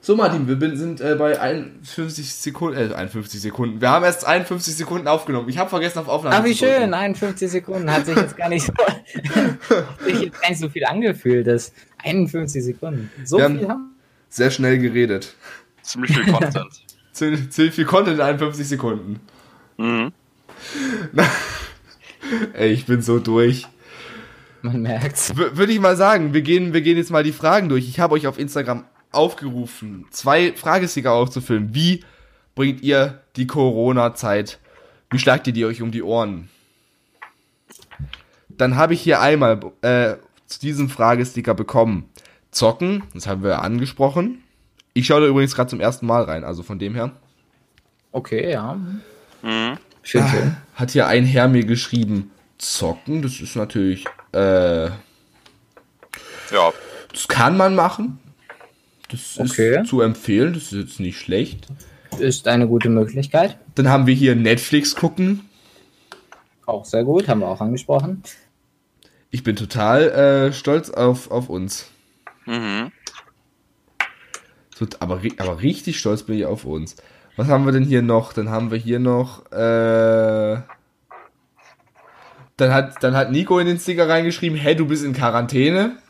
[0.00, 3.80] So, Martin, wir sind äh, bei 51 Sekunden, äh, 51 Sekunden.
[3.82, 5.50] Wir haben erst 51 Sekunden aufgenommen.
[5.50, 6.80] Ich habe vergessen auf Aufnahme Ah, wie zu drücken.
[6.84, 10.68] schön, 51 Sekunden hat sich jetzt gar nicht so, hat sich jetzt gar nicht so
[10.70, 11.46] viel angefühlt.
[11.46, 13.10] Das 51 Sekunden.
[13.24, 13.91] So Wir haben- viel haben
[14.32, 15.34] Sehr schnell geredet.
[15.82, 16.72] Ziemlich viel Content.
[17.12, 19.20] Ziemlich, ziemlich viel Content in 51 Sekunden.
[19.76, 20.10] mhm.
[22.54, 23.66] Ey, ich bin so durch.
[24.62, 25.36] man merkt's.
[25.36, 27.86] W Würde ich mal sagen, wir gehen, wir gehen jetzt mal die Fragen durch.
[27.86, 31.74] Ich habe euch auf Instagram aufgerufen, zwei Fragesticker aufzufüllen.
[31.74, 32.02] Wie
[32.54, 34.60] bringt ihr die Corona-Zeit?
[35.10, 36.48] Wie schlagt ihr die euch um die Ohren?
[38.48, 40.14] Dann habe ich hier einmal äh,
[40.46, 42.08] zu diesem Fragesticker bekommen.
[42.52, 44.42] Zocken, das haben wir angesprochen.
[44.94, 47.12] Ich schaue da übrigens gerade zum ersten Mal rein, also von dem her.
[48.12, 48.74] Okay, ja.
[49.42, 49.78] Mhm.
[50.02, 50.56] Schön, schön.
[50.74, 56.72] Hat hier ein Herr mir geschrieben, zocken, das ist natürlich, äh, Ja,
[57.10, 58.18] das kann man machen.
[59.10, 59.80] Das Okay.
[59.80, 61.66] ist zu empfehlen, das ist jetzt nicht schlecht.
[62.18, 63.56] Ist eine gute Möglichkeit.
[63.74, 65.48] Dann haben wir hier Netflix gucken.
[66.66, 68.22] Auch sehr gut, haben wir auch angesprochen.
[69.30, 71.88] Ich bin total äh, stolz auf, auf uns.
[72.46, 72.92] Mhm.
[74.74, 76.96] So, aber, aber richtig stolz bin ich auf uns.
[77.36, 78.32] Was haben wir denn hier noch?
[78.32, 80.60] Dann haben wir hier noch, äh,
[82.56, 85.96] dann hat, dann hat Nico in den Sticker reingeschrieben, hey, du bist in Quarantäne.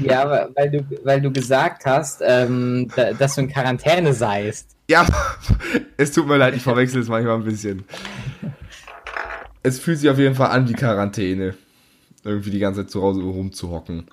[0.00, 4.74] Ja, weil du, weil du gesagt hast, ähm, da, dass du in Quarantäne seist.
[4.90, 5.06] Ja,
[5.96, 7.84] es tut mir leid, ich verwechsel es manchmal ein bisschen.
[9.62, 11.54] Es fühlt sich auf jeden Fall an wie Quarantäne.
[12.24, 14.08] Irgendwie die ganze Zeit zu Hause rumzuhocken.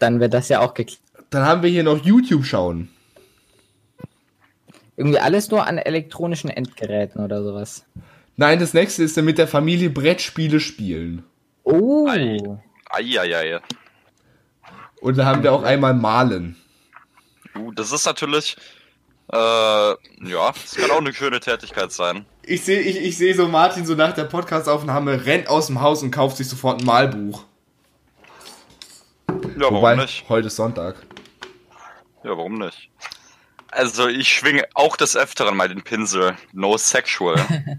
[0.00, 1.00] Dann wird das ja auch geklärt.
[1.30, 2.88] Dann haben wir hier noch YouTube schauen.
[4.96, 7.84] Irgendwie alles nur an elektronischen Endgeräten oder sowas.
[8.36, 11.22] Nein, das nächste ist dann mit der Familie Brettspiele spielen.
[11.62, 12.08] Oh.
[12.08, 12.38] Ei.
[12.90, 13.60] Eieiei.
[15.00, 16.56] Und da haben wir auch einmal malen.
[17.56, 18.56] Uh, das ist natürlich,
[19.32, 19.96] äh, ja,
[20.52, 22.26] das kann auch eine schöne Tätigkeit sein.
[22.42, 26.02] Ich sehe ich, ich seh so Martin so nach der Podcastaufnahme rennt aus dem Haus
[26.02, 27.44] und kauft sich sofort ein Malbuch.
[29.30, 30.24] Ja, warum Wobei, nicht?
[30.28, 30.96] heute ist Sonntag.
[32.24, 32.90] Ja, warum nicht?
[33.70, 36.36] Also, ich schwinge auch des Öfteren mal den Pinsel.
[36.52, 37.36] No sexual.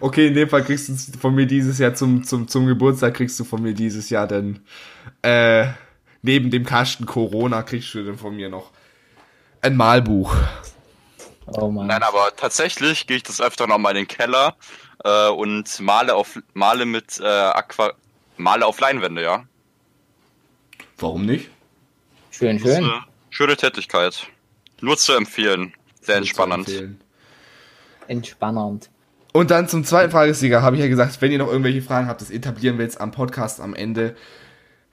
[0.00, 3.38] Okay, in dem Fall kriegst du von mir dieses Jahr zum, zum, zum Geburtstag kriegst
[3.40, 4.60] du von mir dieses Jahr dann
[5.22, 5.66] äh,
[6.22, 8.70] neben dem Kasten Corona kriegst du dann von mir noch
[9.60, 10.36] ein Malbuch.
[11.46, 11.88] Oh Mann.
[11.88, 14.56] Nein, aber tatsächlich gehe ich das öfter noch mal in den Keller
[15.04, 17.92] äh, und male auf male mit äh, Aqua
[18.36, 19.44] male auf Leinwände, ja.
[20.98, 21.50] Warum nicht?
[22.30, 22.84] Schön, Das schön.
[22.84, 24.26] eine schöne Tätigkeit.
[24.80, 25.72] Nur zu empfehlen.
[26.00, 26.68] Sehr entspannend.
[26.68, 27.00] Empfehlen.
[28.08, 28.90] Entspannend.
[29.32, 32.20] Und dann zum zweiten Fragesieger habe ich ja gesagt, wenn ihr noch irgendwelche Fragen habt,
[32.20, 34.16] das etablieren wir jetzt am Podcast am Ende.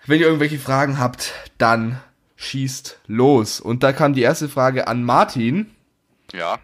[0.05, 1.99] Wenn ihr irgendwelche Fragen habt, dann
[2.37, 3.59] schießt los.
[3.59, 5.69] Und da kam die erste Frage an Martin.
[6.33, 6.57] Ja.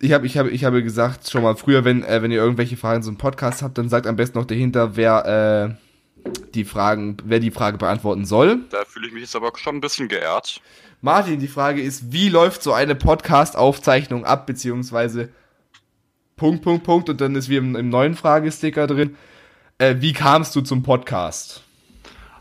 [0.00, 2.76] Ich habe ich hab, ich habe gesagt schon mal früher, wenn, äh, wenn ihr irgendwelche
[2.76, 6.64] Fragen in so einem Podcast habt, dann sagt am besten noch dahinter, wer äh, die
[6.64, 8.60] Fragen, wer die Frage beantworten soll.
[8.70, 10.60] Da fühle ich mich jetzt aber schon ein bisschen geehrt.
[11.02, 15.30] Martin, die Frage ist, wie läuft so eine Podcast-Aufzeichnung ab, beziehungsweise
[16.36, 19.16] Punkt, Punkt, Punkt, und dann ist wie im, im neuen Fragesticker drin,
[19.78, 21.62] äh, wie kamst du zum Podcast?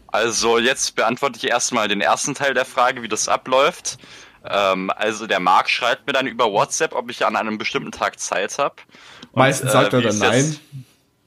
[0.08, 3.98] Also jetzt beantworte ich erstmal den ersten Teil der Frage, wie das abläuft.
[4.46, 8.20] Ähm, also der Marc schreibt mir dann über WhatsApp, ob ich an einem bestimmten Tag
[8.20, 8.76] Zeit habe.
[9.34, 10.46] Meistens sagt er wie dann nein.
[10.46, 10.60] Jetzt,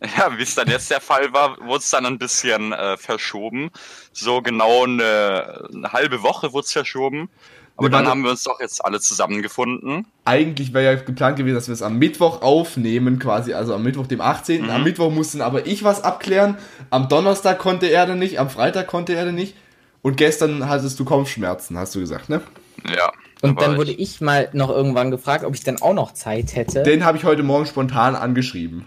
[0.19, 3.71] ja, wie es dann jetzt der Fall war, wurde es dann ein bisschen äh, verschoben.
[4.13, 7.31] So genau eine, eine halbe Woche wurde es verschoben.
[7.77, 10.07] Aber Nee, dann haben wir uns doch jetzt alle zusammengefunden.
[10.25, 14.07] Eigentlich wäre ja geplant gewesen, dass wir es am Mittwoch aufnehmen, quasi, also am Mittwoch,
[14.07, 14.69] dem 18.
[14.69, 16.59] Am Mittwoch mussten aber ich was abklären.
[16.91, 19.57] Am Donnerstag konnte er dann nicht, am Freitag konnte er dann nicht.
[20.03, 22.43] Und gestern hattest du Kopfschmerzen, hast du gesagt, ne?
[22.85, 23.13] Ja.
[23.43, 26.83] Und dann wurde ich mal noch irgendwann gefragt, ob ich dann auch noch Zeit hätte.
[26.85, 28.87] Den habe ich heute Morgen spontan angeschrieben.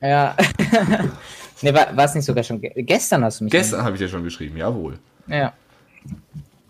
[0.00, 0.34] ja.
[1.62, 3.50] ne, war, war es nicht sogar schon ge gestern hast du mich.
[3.52, 4.98] Gestern habe ich dir schon geschrieben, jawohl.
[5.26, 5.52] Ja.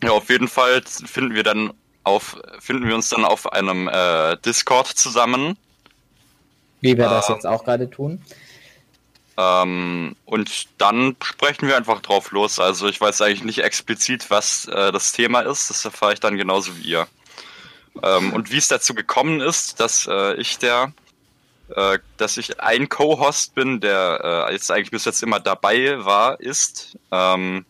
[0.02, 1.72] Ja, auf jeden Fall finden wir dann
[2.02, 5.56] auf, finden wir uns dann auf einem äh, Discord zusammen.
[6.80, 7.34] Wie wir das Ah.
[7.34, 8.20] jetzt auch gerade tun.
[9.36, 12.60] Ähm, und dann sprechen wir einfach drauf los.
[12.60, 15.70] Also ich weiß eigentlich nicht explizit, was äh, das Thema ist.
[15.70, 17.08] Das erfahre ich dann genauso wie ihr.
[18.02, 20.92] Ähm, und wie es dazu gekommen ist, dass äh, ich der,
[21.74, 26.40] äh, dass ich ein Co-Host bin, der äh, jetzt eigentlich bis jetzt immer dabei war,
[26.40, 26.96] ist.
[27.10, 27.64] Ähm,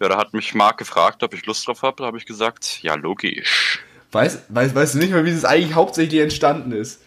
[0.00, 1.96] ja, da hat mich Marc gefragt, ob ich Lust drauf habe.
[1.98, 3.80] Da habe ich gesagt, ja, logisch.
[4.12, 7.00] Weißt, weißt, weißt du nicht mal, wie das eigentlich hauptsächlich entstanden ist?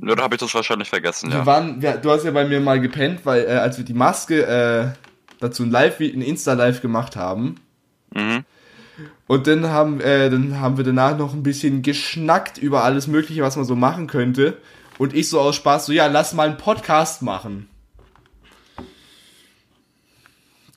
[0.00, 1.46] Da habe ich das wahrscheinlich vergessen, Wir ja.
[1.46, 4.46] waren, wir, du hast ja bei mir mal gepennt, weil äh, als wir die Maske
[4.46, 4.88] äh,
[5.40, 7.56] dazu ein Live, ein Insta-Live gemacht haben,
[8.14, 8.44] Mhm.
[9.26, 13.42] Und dann haben, äh, dann haben wir danach noch ein bisschen geschnackt über alles Mögliche,
[13.42, 14.56] was man so machen könnte.
[14.98, 17.68] Und ich so aus Spaß so, ja, lass mal einen Podcast machen.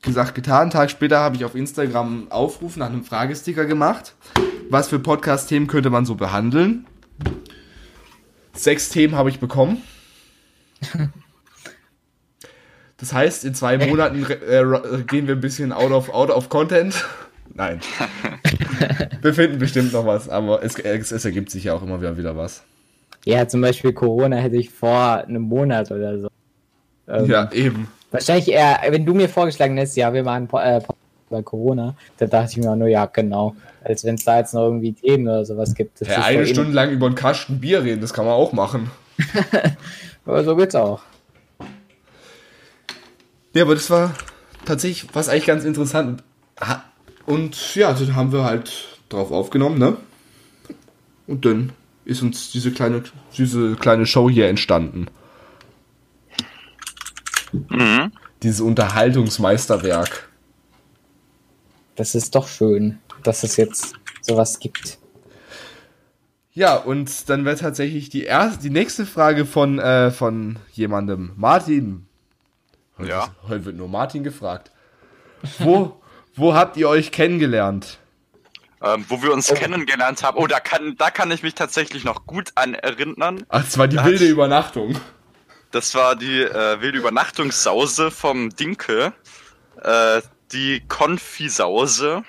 [0.03, 0.63] Gesagt, getan.
[0.63, 4.15] Einen Tag später habe ich auf Instagram einen Aufruf nach einem Fragesticker gemacht.
[4.69, 6.85] Was für Podcast-Themen könnte man so behandeln?
[8.53, 9.81] Sechs Themen habe ich bekommen.
[12.97, 14.63] Das heißt, in zwei Monaten äh,
[15.07, 17.03] gehen wir ein bisschen out of, out of content.
[17.55, 17.79] Nein.
[19.23, 22.15] wir finden bestimmt noch was, aber es, es, es ergibt sich ja auch immer wieder,
[22.15, 22.63] wieder was.
[23.25, 26.27] Ja, zum Beispiel Corona hätte ich vor einem Monat oder so.
[27.07, 27.87] Ähm, Ja, eben.
[28.11, 31.00] Wahrscheinlich eher, wenn du mir vorgeschlagen hättest, ja, wir machen äh, Podcast
[31.31, 33.55] bei Corona, da dachte ich mir auch nur, ja, genau.
[33.83, 35.99] Als wenn es da jetzt noch irgendwie Themen oder sowas gibt.
[36.01, 38.35] Das Ja, ist eine eh- Stunde lang über einen Kasten Bier reden, das kann man
[38.35, 38.91] auch machen.
[40.25, 41.01] Aber so geht's auch.
[43.53, 44.13] Ja, aber das war
[44.65, 46.23] tatsächlich was eigentlich ganz interessant.
[47.25, 48.71] Und ja, dann haben wir halt
[49.09, 49.97] drauf aufgenommen, ne?
[51.27, 51.73] Und dann
[52.05, 53.03] ist uns diese kleine,
[53.37, 55.07] diese kleine Show hier entstanden.
[57.51, 58.11] Mhm.
[58.43, 60.29] Dieses Unterhaltungsmeisterwerk.
[61.95, 64.97] Das ist doch schön, dass es jetzt sowas gibt.
[66.53, 71.31] Ja, und dann wäre tatsächlich die erste, die nächste Frage von, äh, von jemandem.
[71.37, 72.07] Martin.
[72.97, 73.23] Heute, Ja.
[73.25, 74.71] ist- heute wird nur Martin gefragt.
[75.59, 76.01] Wo,
[76.35, 77.99] wo habt ihr euch kennengelernt?
[78.83, 80.37] Ähm, wo wir uns kennengelernt haben.
[80.39, 83.45] Oh, da kann, da kann ich mich tatsächlich noch gut an erinnern.
[83.47, 84.97] Ach, es war die Da wilde hat's- Übernachtung.
[85.69, 89.13] Das war die äh, wilde Übernachtungssause vom Dinke.
[89.81, 90.21] Äh,
[90.53, 92.23] die Konfisause.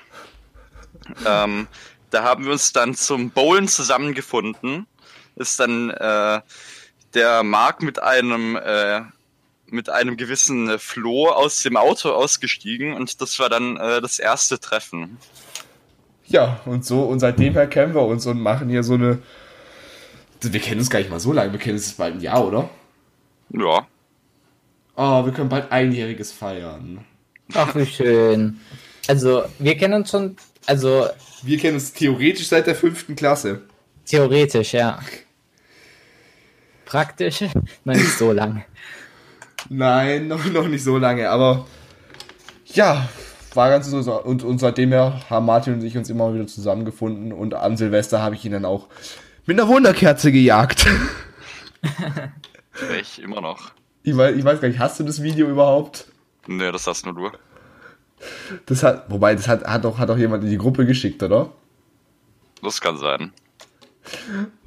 [1.27, 1.66] Ähm,
[2.11, 4.87] da haben wir uns dann zum Bowlen zusammengefunden.
[5.37, 6.41] Ist dann äh,
[7.14, 9.03] der Marc mit einem äh,
[9.66, 14.61] mit einem gewissen Flo aus dem Auto ausgestiegen und das war dann äh, das erste
[14.61, 15.16] Treffen.
[16.27, 19.18] Ja, und so, und seitdem her kennen wir uns und machen hier so eine.
[20.43, 22.68] Wir kennen uns gar nicht mal so lange, wir kennen uns bald ein Jahr, oder?
[23.51, 23.87] Ja.
[24.97, 27.05] Oh, wir können bald einjähriges feiern.
[27.55, 28.61] Ach, wie schön.
[29.09, 30.36] Also, wir kennen uns schon,
[30.66, 31.09] also
[31.43, 33.62] Wir kennen uns theoretisch seit der fünften Klasse.
[34.07, 35.01] theoretisch, ja.
[36.84, 37.43] Praktisch
[37.84, 38.64] noch nicht so lang.
[39.68, 41.66] Nein, noch, noch nicht so lange, aber
[42.66, 43.09] ja,
[43.55, 44.24] war ganz interessant.
[44.24, 48.20] Und, und seitdem her haben Martin und ich uns immer wieder zusammengefunden und an Silvester
[48.22, 48.88] habe ich ihn dann auch
[49.47, 50.86] mit einer Wunderkerze gejagt.
[52.99, 53.72] Ich immer noch.
[54.03, 56.07] Ich weiß, ich weiß gar nicht, hast du das Video überhaupt?
[56.47, 57.30] Nee, das hast nur du.
[58.66, 61.51] Das hat, wobei, das hat, hat, doch, hat doch jemand in die Gruppe geschickt, oder?
[62.62, 63.32] Das kann sein.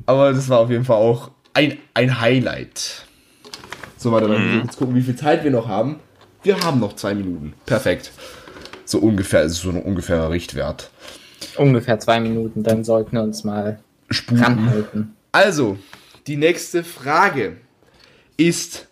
[0.06, 3.06] Aber das war auf jeden Fall auch ein, ein Highlight.
[3.98, 4.64] So, warte, dann Mhm.
[4.66, 6.00] jetzt gucken, wie viel Zeit wir noch haben.
[6.44, 7.54] Wir haben noch zwei Minuten.
[7.66, 8.12] Perfekt.
[8.84, 10.92] So ungefähr, ist so ein ungefährer Richtwert.
[11.58, 14.44] Ungefähr zwei Minuten, dann sollten wir uns mal Sputen.
[14.44, 15.16] ranhalten.
[15.32, 15.78] Also,
[16.28, 17.58] die nächste Frage
[18.38, 18.88] ist.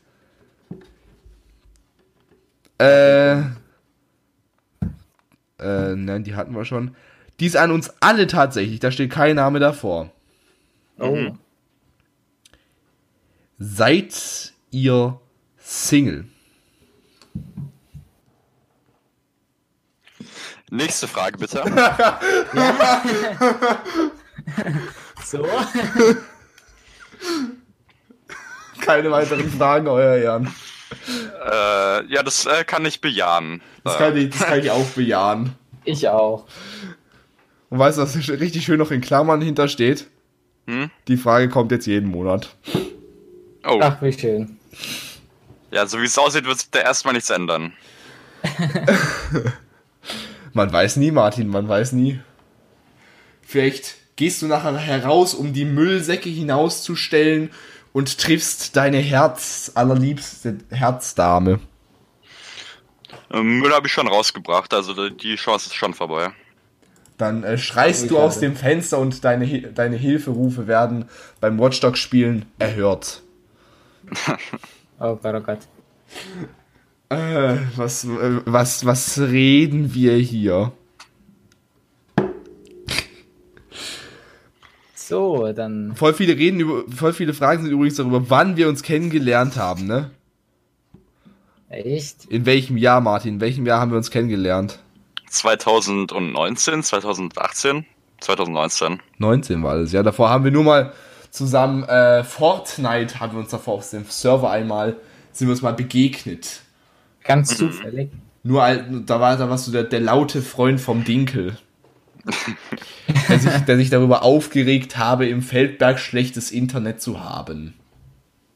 [2.83, 3.39] Äh.
[5.59, 6.95] Äh, nein, die hatten wir schon.
[7.39, 10.11] Die ist an uns alle tatsächlich, da steht kein Name davor.
[10.99, 11.15] Oh.
[11.15, 11.39] Mhm.
[13.57, 15.19] Seid ihr
[15.57, 16.25] Single?
[20.69, 21.63] Nächste Frage bitte.
[25.25, 25.47] So.
[28.81, 30.53] Keine weiteren Fragen, euer Ehren.
[31.49, 33.61] Äh, ja, das äh, kann ich bejahen.
[33.83, 35.55] Das Äh, kann ich, das kann ich auch bejahen.
[35.85, 36.45] Ich auch.
[37.69, 40.07] Und weißt du, was richtig schön noch in Klammern hintersteht?
[40.65, 40.89] Hm?
[41.09, 42.55] Die Frage kommt jetzt jeden Monat.
[43.67, 44.57] oh, Ach, wie schön.
[45.71, 47.73] ja, so wie es aussieht, wird sich da erstmal nichts ändern.
[50.53, 52.19] Man weiß nie, Martin, man weiß nie.
[53.41, 57.49] Vielleicht gehst du nachher heraus, um die Müllsäcke hinauszustellen
[57.93, 61.59] und triffst deine Herz allerliebste Herzdame.
[63.31, 66.31] Ähm, Müll habe ich schon rausgebracht, also die Chance ist schon vorbei.
[67.17, 71.05] Dann äh, schreist du aus dem Fenster und deine, deine Hilferufe werden
[71.39, 73.21] beim Watchdog-Spielen erhört.
[74.99, 75.59] Oh Gott, oh Gott.
[77.09, 80.71] Äh, was, äh, was, was reden wir hier?
[85.13, 85.95] So, dann.
[85.95, 89.85] Voll viele reden über, voll viele Fragen sind übrigens darüber, wann wir uns kennengelernt haben,
[89.85, 90.09] ne?
[91.69, 92.25] Echt?
[92.25, 93.35] In welchem Jahr, Martin?
[93.35, 94.79] In welchem Jahr haben wir uns kennengelernt?
[95.29, 97.85] 2019, 2018,
[98.21, 99.01] 2019.
[99.19, 100.01] 19 war das, ja.
[100.01, 100.93] Davor haben wir nur mal
[101.29, 104.95] zusammen, äh, Fortnite haben wir uns davor auf dem Server einmal,
[105.31, 106.61] sind wir uns mal begegnet.
[107.23, 108.09] Ganz zufällig.
[108.41, 108.65] Nur,
[109.05, 111.55] da war, da warst du der, der laute Freund vom Dinkel.
[113.29, 117.73] Der, sich, der sich darüber aufgeregt habe, im Feldberg schlechtes Internet zu haben.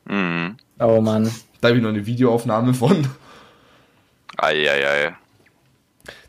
[0.05, 0.57] Mhm.
[0.80, 1.32] Oh Mann.
[1.61, 3.07] Da habe ich noch eine Videoaufnahme von.
[4.38, 5.15] Eieiei.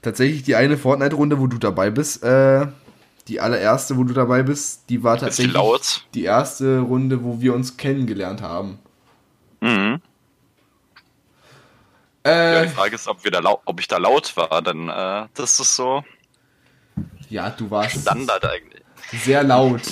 [0.03, 2.67] Tatsächlich die eine Fortnite-Runde, wo du dabei bist, äh,
[3.29, 6.07] die allererste, wo du dabei bist, die war Ist die tatsächlich laut?
[6.15, 8.79] die erste Runde, wo wir uns kennengelernt haben.
[9.61, 10.01] Mhm.
[12.25, 15.27] Ja, Äh, die Frage ist, ob, wir da ob ich da laut war, denn äh,
[15.35, 16.05] das ist so
[17.31, 18.83] ja, du warst Standard eigentlich.
[19.25, 19.83] sehr laut,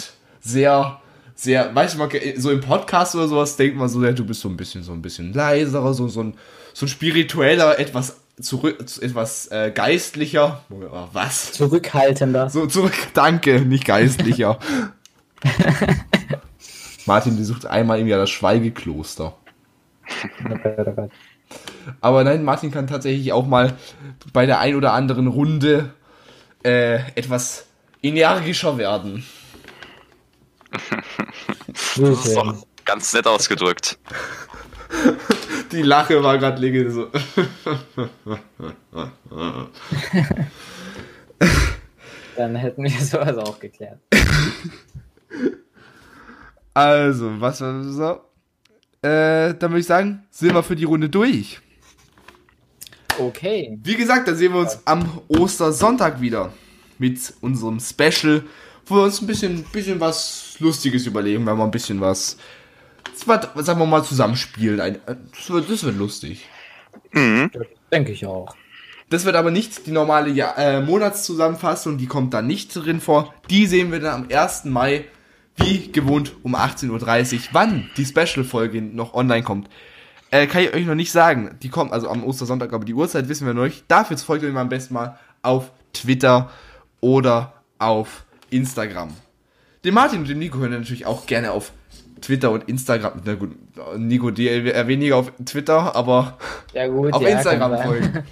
[0.41, 1.01] sehr,
[1.35, 4.41] sehr, weißt du, man, so im Podcast oder sowas denkt man so, ja, du bist
[4.41, 6.35] so ein bisschen, so ein bisschen leiserer, so, so ein,
[6.73, 10.63] so ein spiritueller, etwas zurück, etwas äh, geistlicher,
[11.13, 11.53] was?
[11.53, 12.51] Zurückhaltender.
[12.51, 14.59] So zurück, danke, nicht geistlicher.
[17.07, 19.37] Martin besucht einmal im Jahr das Schweigekloster.
[22.01, 23.75] Aber nein, Martin kann tatsächlich auch mal
[24.33, 25.93] bei der ein oder anderen Runde
[26.67, 27.67] äh, etwas
[28.03, 29.25] energischer werden.
[31.99, 33.99] Das ist doch ganz nett ausgedrückt.
[35.73, 37.11] Die Lache war gerade legendär so.
[42.37, 43.99] Dann hätten wir sowas auch geklärt.
[46.75, 48.21] Also, was war so?
[49.03, 51.61] Äh, dann würde ich sagen, sind wir für die Runde durch.
[53.19, 53.79] Okay.
[53.83, 56.53] Wie gesagt, dann sehen wir uns am Ostersonntag wieder
[56.99, 58.43] mit unserem Special,
[58.87, 62.37] wo wir uns ein bisschen, bisschen was Lustiges überlegen, wenn wir ein bisschen was,
[63.25, 64.99] was sagen wir mal, zusammenspielen.
[65.07, 66.49] Das, wird, das wird lustig.
[67.13, 68.55] Denke ich auch.
[69.09, 73.33] Das wird aber nicht die normale ja äh, Monatszusammenfassung, die kommt da nicht drin vor.
[73.49, 74.65] Die sehen wir dann am 1.
[74.65, 75.05] Mai,
[75.57, 76.91] wie gewohnt, um 18.30
[77.35, 77.41] Uhr.
[77.53, 79.69] Wann die Special-Folge noch online kommt,
[80.43, 81.57] äh, kann ich euch noch nicht sagen.
[81.63, 83.85] Die kommt also am Ostersonntag, aber die Uhrzeit wissen wir noch nicht.
[83.89, 86.51] Dafür folgt euch mal am besten mal auf Twitter
[87.01, 89.15] oder auf Instagram.
[89.85, 91.73] Den Martin und den Nico können natürlich auch gerne auf
[92.21, 93.21] Twitter und Instagram.
[93.25, 93.57] Na gut,
[93.99, 96.39] Nico die eher weniger auf Twitter, aber
[96.73, 98.25] Ja gut, auf ja, Instagram folgen.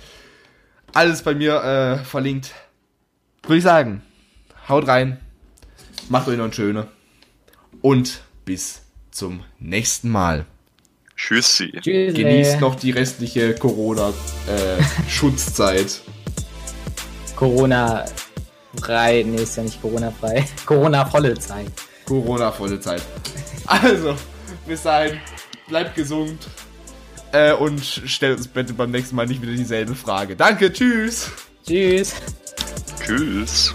[0.92, 2.52] Alles bei mir äh, verlinkt.
[3.42, 4.02] Würde ich sagen,
[4.68, 5.20] haut rein,
[6.08, 6.86] macht euch noch ein schöne
[7.82, 10.46] und bis zum nächsten Mal.
[11.16, 11.72] Tschüssi.
[11.80, 12.14] Tschüss.
[12.14, 16.00] Genießt noch die restliche Corona-Schutzzeit.
[17.36, 18.04] Corona
[18.80, 19.24] frei.
[19.26, 20.44] Nee, ist ja nicht Corona frei.
[20.66, 21.70] Corona volle Zeit.
[22.04, 23.02] Corona-volle Zeit.
[23.66, 24.16] Also,
[24.66, 25.20] bis dahin,
[25.68, 26.46] bleibt gesund
[27.32, 30.36] äh, und stellt uns bitte beim nächsten Mal nicht wieder dieselbe Frage.
[30.36, 31.30] Danke, tschüss.
[31.66, 32.14] Tschüss.
[33.04, 33.74] Tschüss.